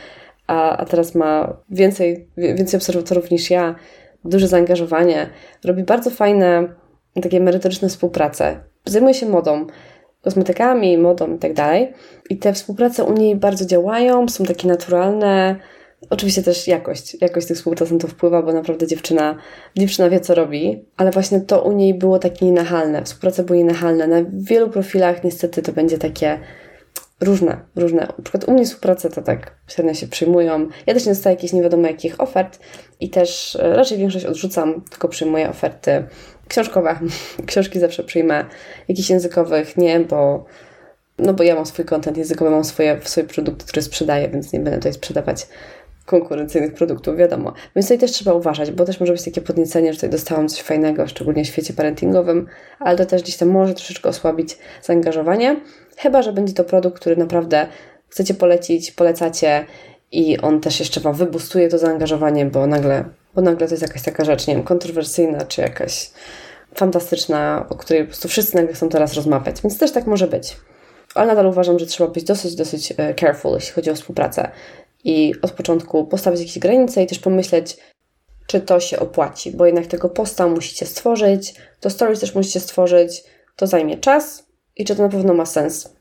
a, 0.47 0.77
a 0.77 0.85
teraz 0.85 1.15
ma 1.15 1.57
więcej, 1.69 2.29
więcej 2.37 2.77
obserwatorów 2.77 3.31
niż 3.31 3.49
ja, 3.49 3.75
duże 4.25 4.47
zaangażowanie, 4.47 5.29
robi 5.65 5.83
bardzo 5.83 6.09
fajne, 6.09 6.67
takie 7.21 7.39
merytoryczne 7.39 7.89
współprace. 7.89 8.59
Zajmuje 8.85 9.13
się 9.13 9.25
modą, 9.25 9.67
kosmetykami, 10.21 10.97
modą 10.97 11.35
i 11.35 11.39
tak 11.39 11.53
dalej. 11.53 11.93
I 12.29 12.37
te 12.37 12.53
współprace 12.53 13.03
u 13.03 13.13
niej 13.13 13.35
bardzo 13.35 13.65
działają, 13.65 14.29
są 14.29 14.43
takie 14.43 14.67
naturalne, 14.67 15.55
Oczywiście 16.09 16.43
też 16.43 16.67
jakość, 16.67 17.17
jakość 17.21 17.47
tych 17.47 17.57
współprac 17.57 17.91
na 17.91 17.97
to 17.97 18.07
wpływa, 18.07 18.41
bo 18.41 18.53
naprawdę 18.53 18.87
dziewczyna, 18.87 19.35
dziewczyna 19.77 20.09
wie, 20.09 20.19
co 20.19 20.35
robi, 20.35 20.85
ale 20.97 21.11
właśnie 21.11 21.41
to 21.41 21.61
u 21.61 21.71
niej 21.71 21.93
było 21.93 22.19
takie 22.19 22.45
nienachalne. 22.45 23.03
Współpraca 23.03 23.43
była 23.43 23.57
nienachalna. 23.57 24.07
Na 24.07 24.17
wielu 24.33 24.69
profilach 24.69 25.23
niestety 25.23 25.61
to 25.61 25.71
będzie 25.71 25.97
takie 25.97 26.39
różne, 27.21 27.59
różne. 27.75 28.01
Na 28.17 28.23
przykład 28.23 28.47
u 28.47 28.51
mnie 28.51 28.65
współprace 28.65 29.09
to 29.09 29.21
tak 29.21 29.55
średnio 29.67 29.93
się 29.93 30.07
przyjmują. 30.07 30.67
Ja 30.85 30.93
też 30.93 31.05
nie 31.05 31.11
dostaję 31.11 31.35
jakichś 31.35 31.53
nie 31.53 31.61
wiadomo 31.61 31.87
jakich 31.87 32.21
ofert 32.21 32.59
i 32.99 33.09
też 33.09 33.55
e, 33.55 33.75
raczej 33.75 33.97
większość 33.97 34.25
odrzucam, 34.25 34.81
tylko 34.89 35.07
przyjmuję 35.07 35.49
oferty 35.49 36.03
książkowe. 36.47 36.99
Książki 37.47 37.79
zawsze 37.79 38.03
przyjmę, 38.03 38.45
jakichś 38.87 39.09
językowych 39.09 39.77
nie, 39.77 39.99
bo 39.99 40.45
no 41.19 41.33
bo 41.33 41.43
ja 41.43 41.55
mam 41.55 41.65
swój 41.65 41.85
kontent 41.85 42.17
językowy, 42.17 42.51
mam 42.51 42.63
swoje, 42.63 42.99
swoje 43.03 43.27
produkty, 43.27 43.65
które 43.65 43.81
sprzedaję, 43.81 44.29
więc 44.29 44.53
nie 44.53 44.59
będę 44.59 44.77
tutaj 44.77 44.93
sprzedawać 44.93 45.47
konkurencyjnych 46.07 46.73
produktów, 46.73 47.17
wiadomo. 47.17 47.53
Więc 47.75 47.85
tutaj 47.85 47.97
też 47.97 48.11
trzeba 48.11 48.33
uważać, 48.33 48.71
bo 48.71 48.85
też 48.85 48.99
może 48.99 49.13
być 49.13 49.23
takie 49.23 49.41
podniecenie, 49.41 49.93
że 49.93 49.97
tutaj 49.97 50.09
dostałam 50.09 50.47
coś 50.47 50.61
fajnego, 50.61 51.07
szczególnie 51.07 51.43
w 51.43 51.47
świecie 51.47 51.73
parentingowym, 51.73 52.47
ale 52.79 52.97
to 52.97 53.05
też 53.05 53.23
gdzieś 53.23 53.37
tam 53.37 53.49
może 53.49 53.73
troszeczkę 53.73 54.09
osłabić 54.09 54.57
zaangażowanie, 54.81 55.59
chyba, 55.97 56.21
że 56.21 56.33
będzie 56.33 56.53
to 56.53 56.63
produkt, 56.63 56.99
który 56.99 57.17
naprawdę 57.17 57.67
chcecie 58.09 58.33
polecić, 58.33 58.91
polecacie 58.91 59.65
i 60.11 60.37
on 60.37 60.61
też 60.61 60.79
jeszcze 60.79 60.99
Wam 60.99 61.15
wybustuje 61.15 61.69
to 61.69 61.77
zaangażowanie, 61.77 62.45
bo 62.45 62.67
nagle, 62.67 63.03
bo 63.35 63.41
nagle 63.41 63.67
to 63.67 63.73
jest 63.73 63.81
jakaś 63.81 64.01
taka 64.01 64.25
rzecz, 64.25 64.47
nie 64.47 64.55
wiem, 64.55 64.63
kontrowersyjna, 64.63 65.45
czy 65.45 65.61
jakaś 65.61 66.11
fantastyczna, 66.75 67.65
o 67.69 67.75
której 67.75 68.03
po 68.03 68.07
prostu 68.07 68.27
wszyscy 68.27 68.55
nagle 68.55 68.73
chcą 68.73 68.89
teraz 68.89 69.13
rozmawiać, 69.13 69.61
więc 69.63 69.77
też 69.77 69.91
tak 69.91 70.07
może 70.07 70.27
być. 70.27 70.57
Ale 71.15 71.27
nadal 71.27 71.45
uważam, 71.45 71.79
że 71.79 71.85
trzeba 71.85 72.09
być 72.09 72.23
dosyć, 72.23 72.55
dosyć 72.55 72.93
e, 72.97 73.13
careful, 73.15 73.53
jeśli 73.53 73.73
chodzi 73.73 73.91
o 73.91 73.95
współpracę 73.95 74.51
i 75.07 75.33
od 75.41 75.51
początku 75.51 76.05
postawić 76.05 76.39
jakieś 76.39 76.59
granice 76.59 77.03
i 77.03 77.07
też 77.07 77.19
pomyśleć, 77.19 77.77
czy 78.47 78.61
to 78.61 78.79
się 78.79 78.99
opłaci, 78.99 79.51
bo 79.51 79.65
jednak 79.65 79.87
tego 79.87 80.09
posta 80.09 80.47
musicie 80.47 80.85
stworzyć, 80.85 81.55
to 81.79 81.89
stories 81.89 82.19
też 82.19 82.35
musicie 82.35 82.59
stworzyć, 82.59 83.23
to 83.55 83.67
zajmie 83.67 83.97
czas 83.97 84.47
i 84.75 84.85
czy 84.85 84.95
to 84.95 85.03
na 85.03 85.09
pewno 85.09 85.33
ma 85.33 85.45
sens. 85.45 85.93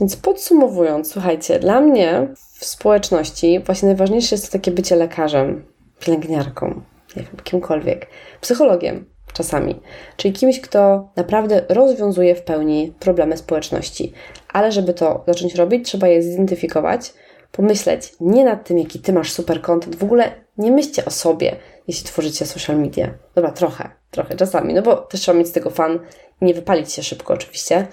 Więc 0.00 0.16
podsumowując, 0.16 1.12
słuchajcie, 1.12 1.58
dla 1.58 1.80
mnie 1.80 2.28
w 2.58 2.64
społeczności 2.64 3.60
właśnie 3.60 3.86
najważniejsze 3.86 4.34
jest 4.34 4.46
to 4.46 4.52
takie 4.52 4.70
bycie 4.70 4.96
lekarzem, 4.96 5.64
pielęgniarką, 6.00 6.82
nie 7.16 7.22
wiem, 7.22 7.36
kimkolwiek, 7.44 8.06
psychologiem 8.40 9.12
czasami, 9.32 9.80
czyli 10.16 10.34
kimś, 10.34 10.60
kto 10.60 11.10
naprawdę 11.16 11.62
rozwiązuje 11.68 12.34
w 12.34 12.42
pełni 12.42 12.92
problemy 13.00 13.36
społeczności. 13.36 14.12
Ale 14.52 14.72
żeby 14.72 14.94
to 14.94 15.24
zacząć 15.26 15.54
robić, 15.54 15.86
trzeba 15.86 16.08
je 16.08 16.22
zidentyfikować, 16.22 17.12
pomyśleć 17.52 18.12
nie 18.20 18.44
nad 18.44 18.64
tym, 18.64 18.78
jaki 18.78 18.98
ty 18.98 19.12
masz 19.12 19.32
super 19.32 19.62
content, 19.62 19.96
w 19.96 20.04
ogóle 20.04 20.32
nie 20.58 20.70
myślcie 20.70 21.04
o 21.04 21.10
sobie, 21.10 21.56
jeśli 21.88 22.06
tworzycie 22.06 22.46
social 22.46 22.80
media. 22.80 23.14
Dobra, 23.34 23.50
trochę, 23.50 23.90
trochę 24.10 24.36
czasami, 24.36 24.74
no 24.74 24.82
bo 24.82 24.96
też 24.96 25.20
trzeba 25.20 25.38
mieć 25.38 25.48
z 25.48 25.52
tego 25.52 25.70
fan 25.70 25.98
i 26.40 26.44
nie 26.44 26.54
wypalić 26.54 26.92
się 26.92 27.02
szybko 27.02 27.34
oczywiście, 27.34 27.86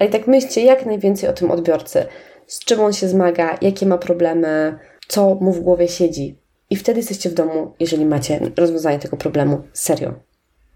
ale 0.00 0.08
i 0.08 0.12
tak 0.12 0.26
myślcie 0.26 0.64
jak 0.64 0.86
najwięcej 0.86 1.28
o 1.28 1.32
tym 1.32 1.50
odbiorcy, 1.50 2.06
z 2.46 2.64
czym 2.64 2.80
on 2.80 2.92
się 2.92 3.08
zmaga, 3.08 3.58
jakie 3.62 3.86
ma 3.86 3.98
problemy, 3.98 4.78
co 5.08 5.34
mu 5.34 5.52
w 5.52 5.60
głowie 5.60 5.88
siedzi. 5.88 6.38
I 6.70 6.76
wtedy 6.76 6.98
jesteście 6.98 7.30
w 7.30 7.34
domu, 7.34 7.72
jeżeli 7.80 8.06
macie 8.06 8.40
rozwiązanie 8.56 8.98
tego 8.98 9.16
problemu 9.16 9.62
serio. 9.72 10.14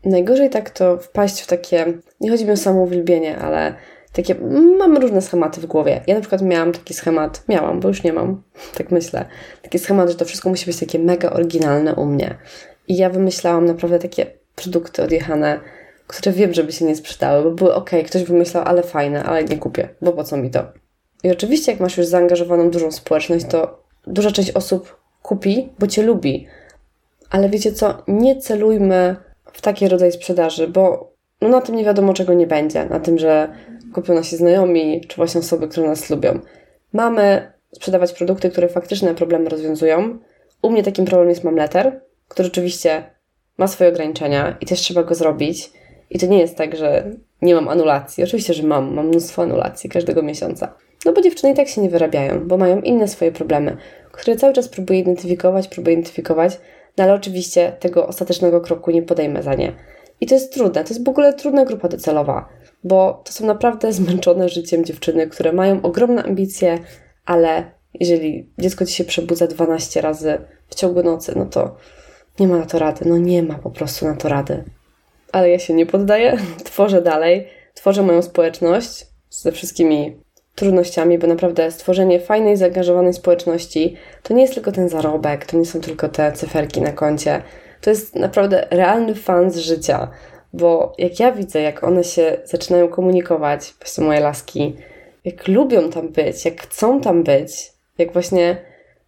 Najgorzej 0.05 0.51
tak 0.51 0.71
to 0.71 0.99
wpaść 0.99 1.41
w 1.41 1.47
takie, 1.47 1.99
nie 2.21 2.31
chodzi 2.31 2.45
mi 2.45 2.51
o 2.51 2.57
samo 2.57 2.83
uwielbienie, 2.83 3.39
ale 3.39 3.75
takie, 4.13 4.35
mam 4.79 4.97
różne 4.97 5.23
schematy 5.23 5.61
w 5.61 5.67
głowie. 5.67 6.01
Ja 6.07 6.15
na 6.15 6.21
przykład 6.21 6.43
miałam 6.43 6.73
taki 6.73 6.95
schemat, 6.95 7.45
miałam, 7.49 7.81
bo 7.81 7.89
już 7.89 8.03
nie 8.03 8.13
mam, 8.13 8.43
tak 8.79 8.91
myślę, 8.91 9.25
taki 9.63 9.79
schemat, 9.79 10.09
że 10.09 10.15
to 10.15 10.25
wszystko 10.25 10.49
musi 10.49 10.67
być 10.67 10.81
takie 10.81 10.99
mega 10.99 11.31
oryginalne 11.31 11.95
u 11.95 12.07
mnie. 12.07 12.39
I 12.89 12.97
ja 12.97 13.11
wymyślałam 13.11 13.65
naprawdę 13.65 13.99
takie 13.99 14.27
produkty 14.57 15.03
odjechane, 15.03 15.61
które 16.07 16.33
wiem, 16.33 16.55
żeby 16.55 16.73
się 16.73 16.85
nie 16.85 16.97
sprzedały, 16.97 17.43
bo 17.45 17.51
były 17.51 17.75
ok, 17.75 17.91
ktoś 18.07 18.25
wymyślał, 18.25 18.63
ale 18.67 18.83
fajne, 18.83 19.25
ale 19.25 19.45
nie 19.45 19.59
kupię, 19.59 19.89
bo 20.03 20.13
po 20.13 20.25
co 20.25 20.37
mi 20.37 20.51
to? 20.51 20.65
I 21.25 21.31
oczywiście, 21.31 21.73
jak 21.73 21.81
masz 21.81 21.97
już 21.97 22.07
zaangażowaną 22.07 22.71
dużą 22.71 22.93
społeczność, 22.93 23.47
to 23.47 23.83
duża 24.07 24.31
część 24.31 24.51
osób 24.51 24.97
kupi, 25.23 25.69
bo 25.79 25.87
cię 25.87 26.03
lubi. 26.03 26.47
Ale 27.31 27.49
wiecie 27.49 27.73
co, 27.73 28.03
nie 28.09 28.37
celujmy 28.37 29.17
w 29.53 29.61
taki 29.61 29.89
rodzaj 29.89 30.13
sprzedaży, 30.13 30.69
bo 30.69 31.11
no 31.41 31.49
na 31.49 31.61
tym 31.61 31.77
nie 31.77 31.85
wiadomo 31.85 32.15
czego 32.15 32.35
nie 32.35 32.47
będzie. 32.47 32.87
Na 32.87 33.01
tym, 33.01 33.19
że 33.19 33.49
kupią 33.95 34.15
nasi 34.15 34.37
znajomi, 34.37 35.01
czy 35.09 35.17
właśnie 35.17 35.41
osoby, 35.41 35.69
które 35.69 35.89
nas 35.89 36.11
lubią. 36.11 36.39
Mamy 36.93 37.53
sprzedawać 37.73 38.13
produkty, 38.13 38.51
które 38.51 38.69
faktyczne 38.69 39.15
problemy 39.15 39.49
rozwiązują. 39.49 40.19
U 40.63 40.71
mnie 40.71 40.83
takim 40.83 41.05
problemem 41.05 41.31
jest 41.31 41.45
Mamletter, 41.45 42.01
który 42.29 42.49
oczywiście 42.49 43.03
ma 43.59 43.67
swoje 43.67 43.91
ograniczenia 43.91 44.57
i 44.61 44.67
też 44.67 44.81
trzeba 44.81 45.03
go 45.03 45.15
zrobić. 45.15 45.71
I 46.11 46.19
to 46.19 46.27
nie 46.27 46.39
jest 46.39 46.57
tak, 46.57 46.77
że 46.77 47.11
nie 47.43 47.55
mam 47.55 47.69
anulacji. 47.69 48.25
Oczywiście, 48.25 48.55
że 48.55 48.63
mam. 48.63 48.95
Mam 48.95 49.09
mnóstwo 49.09 49.43
anulacji 49.43 49.91
każdego 49.91 50.23
miesiąca. 50.23 50.75
No 51.05 51.13
bo 51.13 51.21
dziewczyny 51.21 51.53
i 51.53 51.57
tak 51.57 51.69
się 51.69 51.81
nie 51.81 51.91
wyrabiają, 51.91 52.49
bo 52.49 52.57
mają 52.57 52.81
inne 52.81 53.09
swoje 53.09 53.33
problemy, 53.33 53.77
które 54.13 54.37
cały 54.37 54.53
czas 54.53 54.69
próbuję 54.69 54.99
identyfikować, 54.99 55.69
próbuję 55.69 55.95
identyfikować, 55.95 56.61
no 56.97 57.05
ale 57.05 57.15
oczywiście 57.15 57.73
tego 57.81 58.07
ostatecznego 58.07 58.61
kroku 58.61 58.91
nie 58.91 59.03
podejmę 59.03 59.43
za 59.43 59.55
nie. 59.55 59.73
I 60.21 60.27
to 60.27 60.35
jest 60.35 60.55
trudne, 60.55 60.85
to 60.85 60.91
jest 60.91 61.05
w 61.05 61.09
ogóle 61.09 61.35
trudna 61.35 61.65
grupa 61.65 61.89
docelowa, 61.89 62.49
bo 62.85 63.23
to 63.25 63.33
są 63.33 63.47
naprawdę 63.47 63.93
zmęczone 64.03 64.49
życiem 64.49 64.85
dziewczyny, 64.85 65.27
które 65.27 65.53
mają 65.53 65.83
ogromne 65.83 66.23
ambicje, 66.23 66.79
ale 67.27 67.71
jeżeli 67.95 68.53
dziecko 68.59 68.87
ci 68.87 68.95
się 68.95 69.05
przebudza 69.05 69.47
12 69.47 70.01
razy 70.01 70.39
w 70.69 70.75
ciągu 70.75 71.03
nocy, 71.03 71.33
no 71.37 71.47
to 71.47 71.77
nie 72.41 72.49
ma 72.49 72.59
na 72.59 72.67
to 72.67 72.79
rady. 72.79 73.05
No 73.09 73.19
nie 73.19 73.43
ma 73.43 73.55
po 73.55 73.71
prostu 73.71 74.07
na 74.07 74.17
to 74.17 74.29
rady. 74.29 74.65
Ale 75.33 75.51
ja 75.51 75.59
się 75.59 75.75
nie 75.75 75.87
poddaję, 75.87 76.37
tworzę 76.65 77.03
dalej, 77.03 77.49
tworzę 77.75 78.03
moją 78.03 78.23
społeczność 78.23 79.07
ze 79.31 79.53
wszystkimi 79.53 80.21
trudnościami, 80.55 81.19
bo 81.19 81.27
naprawdę 81.27 81.71
stworzenie 81.71 82.21
fajnej, 82.21 82.57
zaangażowanej 82.57 83.13
społeczności 83.13 83.97
to 84.23 84.35
nie 84.35 84.43
jest 84.43 84.55
tylko 84.55 84.73
ten 84.73 84.89
zarobek, 84.89 85.47
to 85.47 85.57
nie 85.57 85.65
są 85.65 85.81
tylko 85.81 86.09
te 86.09 86.33
cyferki 86.33 86.81
na 86.81 86.93
koncie. 86.93 87.43
To 87.81 87.91
jest 87.91 88.15
naprawdę 88.15 88.67
realny 88.71 89.15
fan 89.15 89.51
z 89.51 89.59
życia, 89.59 90.11
bo 90.53 90.93
jak 90.99 91.21
ja 91.21 91.33
widzę, 91.33 91.61
jak 91.61 91.85
one 91.85 92.05
się 92.05 92.37
zaczynają 92.45 92.89
komunikować, 92.89 93.75
właśnie 93.81 94.05
moje 94.05 94.21
laski, 94.21 94.77
jak 95.25 95.49
lubią 95.49 95.91
tam 95.91 96.09
być, 96.09 96.45
jak 96.45 96.63
chcą 96.63 97.01
tam 97.01 97.23
być, 97.23 97.73
jak 97.99 98.13
właśnie 98.13 98.57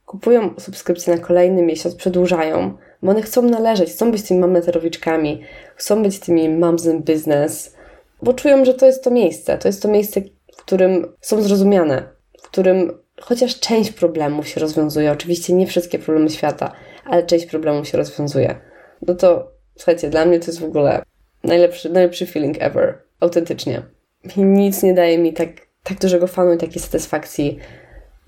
kupują 0.07 0.55
subskrypcję 0.59 1.15
na 1.15 1.21
kolejny 1.21 1.63
miesiąc, 1.63 1.95
przedłużają, 1.95 2.77
bo 3.03 3.11
one 3.11 3.23
chcą 3.23 3.43
należeć, 3.43 3.91
chcą 3.91 4.11
być 4.11 4.23
tymi 4.23 4.41
mamneterowiczkami, 4.41 5.43
chcą 5.77 6.03
być 6.03 6.19
tymi 6.19 6.49
moms 6.49 6.87
in 6.87 7.03
business, 7.03 7.77
bo 8.23 8.35
czują, 8.35 8.65
że 8.65 8.75
to 8.75 8.87
jest 8.87 9.05
to 9.05 9.11
miejsce, 9.11 9.59
to 9.59 9.69
jest 9.69 9.83
to 9.83 9.89
miejsce, 9.89 10.21
w 10.53 10.57
którym 10.57 11.13
są 11.21 11.43
zrozumiane, 11.43 12.03
w 12.43 12.43
którym 12.43 12.99
chociaż 13.21 13.61
część 13.61 13.91
problemów 13.91 14.49
się 14.49 14.61
rozwiązuje. 14.61 15.13
Oczywiście 15.13 15.53
nie 15.55 15.67
wszystkie 15.67 15.99
problemy 15.99 16.31
świata, 16.31 16.73
ale 17.05 17.23
część 17.23 17.47
problemów 17.47 17.89
się 17.89 17.99
rozwiązuje. 17.99 18.61
No 19.07 19.15
to 19.15 19.51
słuchajcie, 19.77 20.11
dla 20.11 20.25
mnie 20.25 20.41
to 20.41 20.47
jest 20.47 20.61
w 20.61 20.65
ogóle 20.65 21.03
najlepszy, 21.45 21.91
najlepszy 21.91 22.27
feeling 22.27 22.57
ever. 22.61 22.99
Autentycznie. 23.21 23.83
Nic 24.37 24.83
nie 24.83 24.95
daje 24.95 25.19
mi 25.19 25.33
tak, 25.33 25.49
tak 25.83 25.99
dużego 25.99 26.27
fanu 26.27 26.53
i 26.53 26.59
takiej 26.59 26.83
satysfakcji, 26.83 27.59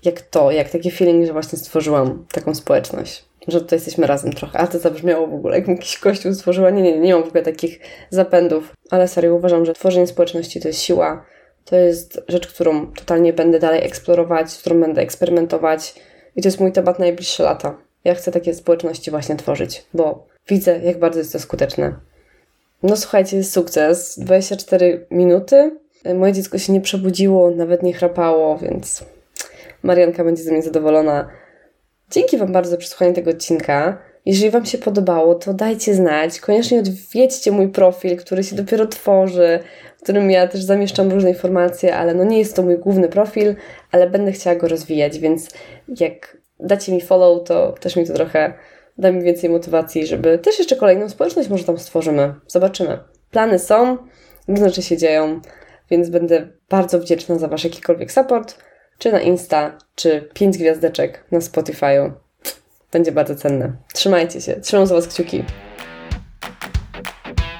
jak 0.03 0.21
to, 0.21 0.51
jak 0.51 0.69
taki 0.69 0.91
feeling, 0.91 1.25
że 1.25 1.33
właśnie 1.33 1.59
stworzyłam 1.59 2.25
taką 2.31 2.55
społeczność. 2.55 3.25
Że 3.47 3.61
tutaj 3.61 3.77
jesteśmy 3.77 4.07
razem 4.07 4.33
trochę. 4.33 4.59
A 4.59 4.67
to 4.67 4.79
zabrzmiało 4.79 5.27
w 5.27 5.33
ogóle, 5.33 5.59
jak 5.59 5.67
jakiś 5.67 5.97
kościół 5.97 6.33
stworzyła. 6.33 6.69
Nie, 6.69 6.81
nie, 6.81 6.99
nie 6.99 7.13
mam 7.13 7.23
w 7.23 7.27
ogóle 7.27 7.43
takich 7.43 7.79
zapędów. 8.09 8.73
Ale 8.91 9.07
serio 9.07 9.35
uważam, 9.35 9.65
że 9.65 9.73
tworzenie 9.73 10.07
społeczności 10.07 10.61
to 10.61 10.67
jest 10.67 10.81
siła. 10.81 11.25
To 11.65 11.75
jest 11.75 12.21
rzecz, 12.27 12.47
którą 12.47 12.91
totalnie 12.91 13.33
będę 13.33 13.59
dalej 13.59 13.85
eksplorować, 13.85 14.51
z 14.51 14.57
którą 14.57 14.81
będę 14.81 15.01
eksperymentować. 15.01 15.95
I 16.35 16.41
to 16.41 16.47
jest 16.47 16.59
mój 16.59 16.71
temat 16.71 16.99
najbliższe 16.99 17.43
lata. 17.43 17.77
Ja 18.03 18.15
chcę 18.15 18.31
takie 18.31 18.53
społeczności 18.53 19.11
właśnie 19.11 19.35
tworzyć, 19.35 19.85
bo 19.93 20.27
widzę, 20.47 20.79
jak 20.83 20.99
bardzo 20.99 21.19
jest 21.19 21.33
to 21.33 21.39
skuteczne. 21.39 21.95
No 22.87 22.97
słuchajcie, 22.97 23.37
jest 23.37 23.53
sukces. 23.53 24.19
24 24.19 25.07
minuty. 25.11 25.79
Moje 26.15 26.33
dziecko 26.33 26.57
się 26.57 26.73
nie 26.73 26.81
przebudziło, 26.81 27.51
nawet 27.51 27.83
nie 27.83 27.93
chrapało, 27.93 28.57
więc 28.57 29.05
Marianka 29.83 30.23
będzie 30.23 30.43
ze 30.43 30.51
mnie 30.51 30.61
zadowolona. 30.61 31.29
Dzięki 32.11 32.37
Wam 32.37 32.51
bardzo 32.51 32.71
za 32.71 32.77
przesłuchanie 32.77 33.13
tego 33.13 33.31
odcinka. 33.31 33.97
Jeżeli 34.25 34.51
Wam 34.51 34.65
się 34.65 34.77
podobało, 34.77 35.35
to 35.35 35.53
dajcie 35.53 35.93
znać. 35.93 36.39
Koniecznie 36.39 36.79
odwiedźcie 36.79 37.51
mój 37.51 37.67
profil, 37.67 38.17
który 38.17 38.43
się 38.43 38.55
dopiero 38.55 38.87
tworzy, 38.87 39.59
w 39.97 40.01
którym 40.03 40.31
ja 40.31 40.47
też 40.47 40.63
zamieszczam 40.63 41.11
różne 41.11 41.29
informacje, 41.29 41.95
ale 41.95 42.13
no 42.13 42.23
nie 42.23 42.39
jest 42.39 42.55
to 42.55 42.63
mój 42.63 42.77
główny 42.77 43.09
profil, 43.09 43.55
ale 43.91 44.09
będę 44.09 44.31
chciała 44.31 44.55
go 44.55 44.67
rozwijać, 44.67 45.19
więc 45.19 45.49
jak 45.99 46.37
dacie 46.59 46.91
mi 46.93 47.01
follow, 47.01 47.47
to 47.47 47.71
też 47.71 47.95
mi 47.95 48.07
to 48.07 48.13
trochę 48.13 48.53
da 48.97 49.11
mi 49.11 49.23
więcej 49.23 49.49
motywacji, 49.49 50.07
żeby 50.07 50.39
też 50.39 50.59
jeszcze 50.59 50.75
kolejną 50.75 51.09
społeczność 51.09 51.49
może 51.49 51.63
tam 51.63 51.77
stworzymy. 51.77 52.33
Zobaczymy. 52.47 52.99
Plany 53.31 53.59
są, 53.59 53.97
różne 54.47 54.69
rzeczy 54.69 54.81
się 54.81 54.97
dzieją, 54.97 55.41
więc 55.89 56.09
będę 56.09 56.47
bardzo 56.69 56.99
wdzięczna 56.99 57.39
za 57.39 57.47
Wasz 57.47 57.63
jakikolwiek 57.63 58.11
support, 58.11 58.57
czy 58.97 59.11
na 59.11 59.19
Insta, 59.19 59.77
czy 59.95 60.29
5 60.33 60.57
gwiazdeczek 60.57 61.23
na 61.31 61.39
Spotify'u. 61.39 62.11
Będzie 62.91 63.11
bardzo 63.11 63.35
cenne. 63.35 63.71
Trzymajcie 63.93 64.41
się. 64.41 64.55
Trzymam 64.55 64.87
za 64.87 64.95
Was 64.95 65.07
kciuki. 65.07 65.43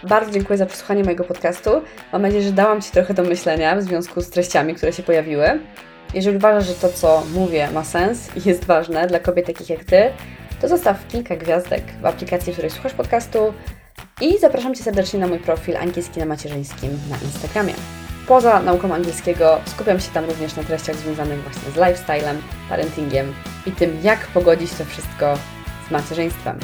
Bardzo 0.09 0.31
dziękuję 0.31 0.57
za 0.57 0.65
przesłuchanie 0.65 1.03
mojego 1.03 1.23
podcastu. 1.23 1.69
Mam 2.13 2.21
nadzieję, 2.21 2.43
że 2.43 2.51
dałam 2.51 2.81
Ci 2.81 2.91
trochę 2.91 3.13
do 3.13 3.23
myślenia 3.23 3.75
w 3.75 3.83
związku 3.83 4.21
z 4.21 4.29
treściami, 4.29 4.75
które 4.75 4.93
się 4.93 5.03
pojawiły. 5.03 5.59
Jeżeli 6.13 6.37
uważasz, 6.37 6.67
że 6.67 6.73
to, 6.73 6.89
co 6.89 7.23
mówię, 7.33 7.67
ma 7.73 7.83
sens 7.83 8.29
i 8.37 8.49
jest 8.49 8.65
ważne 8.65 9.07
dla 9.07 9.19
kobiet 9.19 9.45
takich 9.45 9.69
jak 9.69 9.83
Ty, 9.83 10.11
to 10.65 10.69
zostaw 10.69 11.07
kilka 11.07 11.35
gwiazdek 11.35 11.83
w 12.01 12.05
aplikacji, 12.05 12.53
w 12.53 12.55
której 12.55 12.71
słuchasz 12.71 12.93
podcastu 12.93 13.53
i 14.21 14.39
zapraszam 14.39 14.75
Cię 14.75 14.83
serdecznie 14.83 15.19
na 15.19 15.27
mój 15.27 15.39
profil 15.39 15.77
Angielski 15.77 16.19
na 16.19 16.25
macierzyńskim 16.25 16.99
na 17.09 17.17
Instagramie. 17.17 17.73
Poza 18.27 18.59
nauką 18.59 18.93
angielskiego 18.93 19.61
skupiam 19.65 19.99
się 19.99 20.11
tam 20.11 20.25
również 20.25 20.55
na 20.55 20.63
treściach 20.63 20.95
związanych 20.95 21.41
właśnie 21.41 21.71
z 21.71 21.75
lifestylem, 21.75 22.41
parentingiem 22.69 23.33
i 23.65 23.71
tym, 23.71 23.99
jak 24.03 24.27
pogodzić 24.27 24.71
to 24.73 24.85
wszystko 24.85 25.37
z 25.87 25.91
macierzyństwem. 25.91 26.59